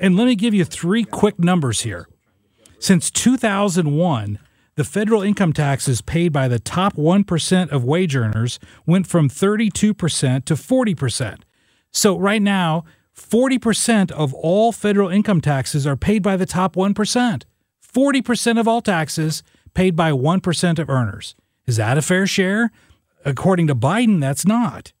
And 0.00 0.16
let 0.16 0.26
me 0.26 0.34
give 0.34 0.54
you 0.54 0.64
three 0.64 1.04
quick 1.04 1.38
numbers 1.38 1.82
here. 1.82 2.08
Since 2.78 3.10
2001, 3.10 4.38
the 4.76 4.84
federal 4.84 5.22
income 5.22 5.52
taxes 5.52 6.02
paid 6.02 6.32
by 6.32 6.48
the 6.48 6.58
top 6.58 6.94
1% 6.96 7.68
of 7.70 7.84
wage 7.84 8.16
earners 8.16 8.58
went 8.86 9.06
from 9.06 9.28
32% 9.28 10.44
to 10.44 10.54
40%. 10.54 11.40
So 11.94 12.18
right 12.18 12.42
now, 12.42 12.84
40% 13.16 14.10
of 14.10 14.34
all 14.34 14.72
federal 14.72 15.08
income 15.08 15.40
taxes 15.40 15.86
are 15.86 15.96
paid 15.96 16.22
by 16.22 16.36
the 16.36 16.44
top 16.44 16.74
1%. 16.74 17.42
40% 17.82 18.60
of 18.60 18.68
all 18.68 18.82
taxes 18.82 19.42
paid 19.72 19.94
by 19.94 20.10
1% 20.10 20.78
of 20.78 20.90
earners. 20.90 21.36
Is 21.66 21.76
that 21.76 21.96
a 21.96 22.02
fair 22.02 22.26
share? 22.26 22.70
According 23.24 23.68
to 23.68 23.74
Biden, 23.74 24.20
that's 24.20 24.44
not. 24.44 24.92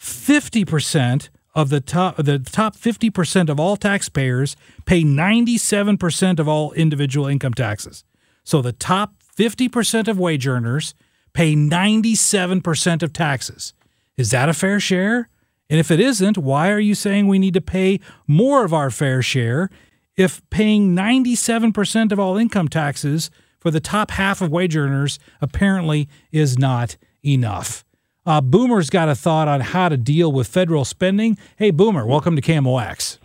50% 0.00 1.28
of 1.54 1.68
the 1.68 1.80
top 1.80 2.16
the 2.16 2.38
top 2.38 2.76
50% 2.76 3.50
of 3.50 3.60
all 3.60 3.76
taxpayers 3.76 4.56
pay 4.86 5.04
97% 5.04 6.38
of 6.38 6.48
all 6.48 6.72
individual 6.72 7.26
income 7.26 7.52
taxes. 7.52 8.04
So 8.42 8.62
the 8.62 8.72
top 8.72 9.22
50% 9.36 10.08
of 10.08 10.18
wage 10.18 10.46
earners 10.46 10.94
pay 11.34 11.54
97% 11.54 13.02
of 13.02 13.12
taxes. 13.12 13.74
Is 14.16 14.30
that 14.30 14.48
a 14.48 14.54
fair 14.54 14.80
share? 14.80 15.28
And 15.72 15.80
if 15.80 15.90
it 15.90 16.00
isn't, 16.00 16.36
why 16.36 16.70
are 16.70 16.78
you 16.78 16.94
saying 16.94 17.28
we 17.28 17.38
need 17.38 17.54
to 17.54 17.62
pay 17.62 17.98
more 18.26 18.62
of 18.62 18.74
our 18.74 18.90
fair 18.90 19.22
share 19.22 19.70
if 20.18 20.42
paying 20.50 20.94
97% 20.94 22.12
of 22.12 22.20
all 22.20 22.36
income 22.36 22.68
taxes 22.68 23.30
for 23.58 23.70
the 23.70 23.80
top 23.80 24.10
half 24.10 24.42
of 24.42 24.50
wage 24.50 24.76
earners 24.76 25.18
apparently 25.40 26.10
is 26.30 26.58
not 26.58 26.98
enough? 27.24 27.86
Uh, 28.26 28.42
Boomer's 28.42 28.90
got 28.90 29.08
a 29.08 29.14
thought 29.14 29.48
on 29.48 29.62
how 29.62 29.88
to 29.88 29.96
deal 29.96 30.30
with 30.30 30.46
federal 30.46 30.84
spending. 30.84 31.38
Hey, 31.56 31.70
Boomer, 31.70 32.04
welcome 32.04 32.36
to 32.36 32.42
KMOX. 32.42 33.16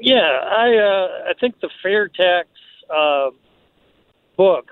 Yeah, 0.00 0.20
I 0.20 0.76
uh, 0.76 1.30
I 1.30 1.32
think 1.40 1.58
the 1.60 1.68
fair 1.82 2.06
tax 2.06 2.46
uh, 2.96 3.30
book 4.36 4.66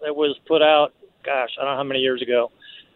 that 0.00 0.16
was 0.16 0.34
put 0.48 0.62
out, 0.62 0.94
gosh, 1.26 1.50
I 1.60 1.64
don't 1.64 1.72
know 1.72 1.76
how 1.76 1.84
many 1.84 2.00
years 2.00 2.22
ago, 2.22 2.50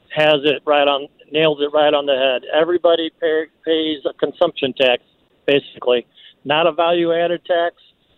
has 0.09 0.41
it 0.45 0.63
right 0.65 0.89
on, 0.89 1.09
nails 1.35 1.59
it 1.61 1.71
right 1.75 1.93
on 1.93 2.07
the 2.07 2.17
head. 2.17 2.49
Everybody 2.55 3.11
pay, 3.21 3.45
pays 3.65 3.99
a 4.09 4.15
consumption 4.15 4.73
tax, 4.73 5.03
basically, 5.47 6.07
not 6.45 6.67
a 6.67 6.73
value-added 6.73 7.45
tax, 7.45 7.77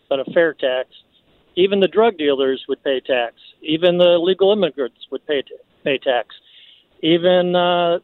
but 0.08 0.20
a 0.20 0.24
fair 0.32 0.54
tax. 0.54 0.90
Even 1.56 1.80
the 1.80 1.88
drug 1.88 2.18
dealers 2.18 2.64
would 2.68 2.84
pay 2.84 3.00
tax. 3.00 3.34
Even 3.62 3.98
the 3.98 4.18
legal 4.18 4.52
immigrants 4.52 5.00
would 5.10 5.26
pay 5.26 5.42
pay 5.82 5.98
tax 5.98 6.34
even 7.02 7.54
uh, 7.54 7.98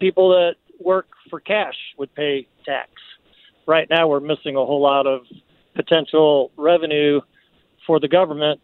people 0.00 0.30
that 0.30 0.56
work 0.80 1.08
for 1.30 1.40
cash 1.40 1.74
would 1.96 2.14
pay 2.14 2.46
tax. 2.64 2.90
Right 3.66 3.88
now, 3.90 4.08
we're 4.08 4.20
missing 4.20 4.56
a 4.56 4.64
whole 4.64 4.82
lot 4.82 5.06
of 5.06 5.22
potential 5.74 6.50
revenue 6.56 7.20
for 7.86 8.00
the 8.00 8.08
government, 8.08 8.60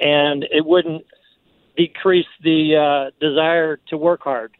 and 0.00 0.44
it 0.50 0.64
wouldn't 0.64 1.04
decrease 1.76 2.26
the 2.42 2.76
uh, 2.76 3.10
desire 3.20 3.78
to 3.88 3.96
work 3.96 4.22
hard. 4.22 4.52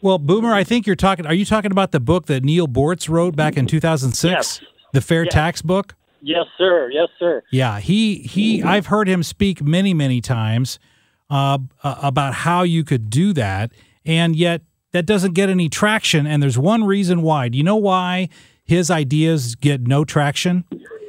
Well, 0.00 0.18
Boomer, 0.18 0.54
I 0.54 0.64
think 0.64 0.86
you're 0.86 0.96
talking. 0.96 1.26
Are 1.26 1.34
you 1.34 1.44
talking 1.44 1.72
about 1.72 1.92
the 1.92 2.00
book 2.00 2.26
that 2.26 2.44
Neil 2.44 2.68
Boortz 2.68 3.08
wrote 3.08 3.34
back 3.34 3.56
in 3.56 3.66
2006, 3.66 4.30
yes. 4.30 4.60
the 4.92 5.00
Fair 5.00 5.24
yes. 5.24 5.34
Tax 5.34 5.62
book? 5.62 5.94
Yes, 6.20 6.46
sir. 6.56 6.90
Yes, 6.92 7.08
sir. 7.18 7.42
Yeah, 7.50 7.80
he 7.80 8.18
he. 8.18 8.62
I've 8.62 8.86
heard 8.86 9.08
him 9.08 9.22
speak 9.22 9.62
many, 9.62 9.94
many 9.94 10.20
times 10.20 10.78
uh, 11.30 11.58
about 11.82 12.34
how 12.34 12.62
you 12.62 12.84
could 12.84 13.10
do 13.10 13.32
that, 13.34 13.72
and 14.04 14.36
yet 14.36 14.62
that 14.92 15.06
doesn't 15.06 15.34
get 15.34 15.48
any 15.48 15.68
traction. 15.68 16.26
And 16.26 16.42
there's 16.42 16.58
one 16.58 16.84
reason 16.84 17.22
why. 17.22 17.48
Do 17.48 17.58
you 17.58 17.64
know 17.64 17.76
why 17.76 18.28
his 18.64 18.90
ideas 18.90 19.54
get 19.54 19.86
no 19.86 20.04
traction? 20.04 20.64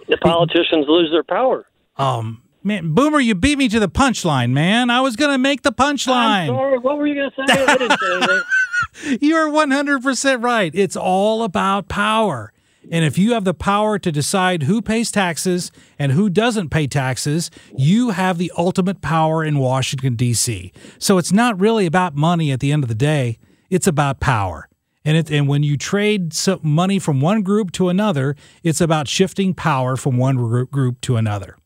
The 0.07 0.17
politicians 0.17 0.85
lose 0.87 1.11
their 1.11 1.23
power. 1.23 1.65
Um, 1.97 2.41
man, 2.63 2.93
Boomer, 2.93 3.19
you 3.19 3.35
beat 3.35 3.57
me 3.57 3.69
to 3.69 3.79
the 3.79 3.89
punchline, 3.89 4.51
man. 4.51 4.89
I 4.89 5.01
was 5.01 5.15
going 5.15 5.31
to 5.31 5.37
make 5.37 5.61
the 5.61 5.71
punchline. 5.71 6.47
sorry. 6.47 6.77
What 6.79 6.97
were 6.97 7.07
you 7.07 7.15
going 7.15 7.31
to 7.31 7.53
say? 7.53 7.65
I 7.65 7.77
didn't 7.77 7.99
say 7.99 8.15
anything. 8.15 8.41
You're 9.21 9.49
100% 9.49 10.43
right. 10.43 10.71
It's 10.73 10.95
all 10.95 11.43
about 11.43 11.87
power. 11.87 12.53
And 12.91 13.05
if 13.05 13.17
you 13.17 13.33
have 13.33 13.43
the 13.43 13.53
power 13.53 13.99
to 13.99 14.11
decide 14.11 14.63
who 14.63 14.81
pays 14.81 15.11
taxes 15.11 15.71
and 15.99 16.11
who 16.11 16.29
doesn't 16.29 16.69
pay 16.69 16.87
taxes, 16.87 17.51
you 17.75 18.11
have 18.11 18.37
the 18.37 18.51
ultimate 18.57 19.01
power 19.01 19.43
in 19.43 19.59
Washington, 19.59 20.15
D.C. 20.15 20.71
So 20.97 21.17
it's 21.17 21.31
not 21.31 21.59
really 21.59 21.85
about 21.85 22.15
money 22.15 22.51
at 22.51 22.59
the 22.59 22.71
end 22.71 22.83
of 22.83 22.89
the 22.89 22.95
day, 22.95 23.37
it's 23.69 23.87
about 23.87 24.19
power. 24.19 24.67
And, 25.05 25.17
it, 25.17 25.31
and 25.31 25.47
when 25.47 25.63
you 25.63 25.77
trade 25.77 26.33
money 26.61 26.99
from 26.99 27.21
one 27.21 27.41
group 27.41 27.71
to 27.73 27.89
another, 27.89 28.35
it's 28.63 28.81
about 28.81 29.07
shifting 29.07 29.53
power 29.53 29.95
from 29.95 30.17
one 30.17 30.65
group 30.65 31.01
to 31.01 31.15
another. 31.15 31.57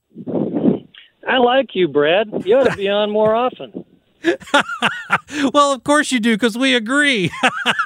I 1.27 1.37
like 1.37 1.69
you, 1.73 1.87
Brad. 1.87 2.27
You 2.45 2.57
ought 2.57 2.69
to 2.69 2.75
be 2.75 2.89
on 2.89 3.09
more 3.09 3.33
often. 3.33 3.85
well, 5.53 5.73
of 5.73 5.83
course 5.83 6.11
you 6.11 6.19
do, 6.19 6.35
because 6.35 6.57
we 6.57 6.75
agree. 6.75 7.31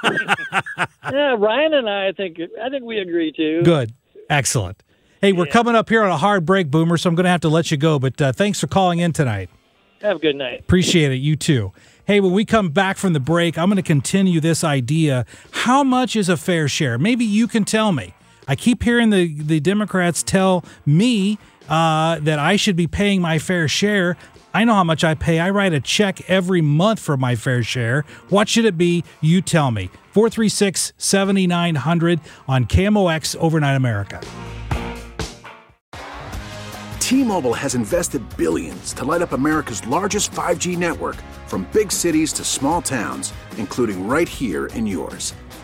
yeah, 1.10 1.36
Ryan 1.38 1.74
and 1.74 1.90
I, 1.90 2.08
I 2.08 2.12
think 2.12 2.38
I 2.62 2.68
think 2.70 2.84
we 2.84 2.98
agree 2.98 3.32
too. 3.32 3.62
Good, 3.62 3.92
excellent. 4.30 4.82
Hey, 5.20 5.32
we're 5.32 5.46
yeah. 5.46 5.52
coming 5.52 5.74
up 5.74 5.88
here 5.88 6.04
on 6.04 6.10
a 6.10 6.16
hard 6.16 6.46
break, 6.46 6.70
Boomer, 6.70 6.96
so 6.96 7.08
I'm 7.08 7.16
going 7.16 7.24
to 7.24 7.30
have 7.30 7.40
to 7.40 7.48
let 7.48 7.72
you 7.72 7.76
go. 7.76 7.98
But 7.98 8.20
uh, 8.22 8.32
thanks 8.32 8.60
for 8.60 8.68
calling 8.68 9.00
in 9.00 9.12
tonight. 9.12 9.50
Have 10.00 10.16
a 10.16 10.20
good 10.20 10.36
night. 10.36 10.60
Appreciate 10.60 11.10
it. 11.10 11.16
You 11.16 11.34
too. 11.34 11.72
Hey, 12.04 12.20
when 12.20 12.32
we 12.32 12.44
come 12.44 12.70
back 12.70 12.96
from 12.96 13.14
the 13.14 13.20
break, 13.20 13.58
I'm 13.58 13.68
going 13.68 13.76
to 13.76 13.82
continue 13.82 14.40
this 14.40 14.62
idea. 14.62 15.26
How 15.50 15.82
much 15.82 16.14
is 16.14 16.28
a 16.28 16.36
fair 16.36 16.68
share? 16.68 16.98
Maybe 16.98 17.24
you 17.24 17.48
can 17.48 17.64
tell 17.64 17.90
me. 17.90 18.14
I 18.46 18.56
keep 18.56 18.82
hearing 18.82 19.10
the, 19.10 19.34
the 19.42 19.60
Democrats 19.60 20.22
tell 20.22 20.64
me 20.86 21.38
uh, 21.68 22.18
that 22.20 22.38
I 22.38 22.56
should 22.56 22.76
be 22.76 22.86
paying 22.86 23.20
my 23.20 23.38
fair 23.38 23.68
share. 23.68 24.16
I 24.54 24.64
know 24.64 24.74
how 24.74 24.84
much 24.84 25.04
I 25.04 25.14
pay. 25.14 25.38
I 25.40 25.50
write 25.50 25.72
a 25.72 25.80
check 25.80 26.28
every 26.28 26.60
month 26.60 27.00
for 27.00 27.16
my 27.16 27.36
fair 27.36 27.62
share. 27.62 28.04
What 28.28 28.48
should 28.48 28.64
it 28.64 28.78
be? 28.78 29.04
You 29.20 29.42
tell 29.42 29.70
me. 29.70 29.90
436 30.12 30.94
7900 30.96 32.20
on 32.48 32.64
KMOX 32.64 33.36
Overnight 33.36 33.76
America. 33.76 34.20
T 36.98 37.24
Mobile 37.24 37.54
has 37.54 37.74
invested 37.74 38.22
billions 38.36 38.92
to 38.92 39.04
light 39.04 39.22
up 39.22 39.32
America's 39.32 39.86
largest 39.86 40.30
5G 40.32 40.76
network 40.76 41.16
from 41.46 41.66
big 41.72 41.90
cities 41.90 42.32
to 42.34 42.44
small 42.44 42.82
towns, 42.82 43.32
including 43.56 44.06
right 44.06 44.28
here 44.28 44.66
in 44.66 44.86
yours. 44.86 45.34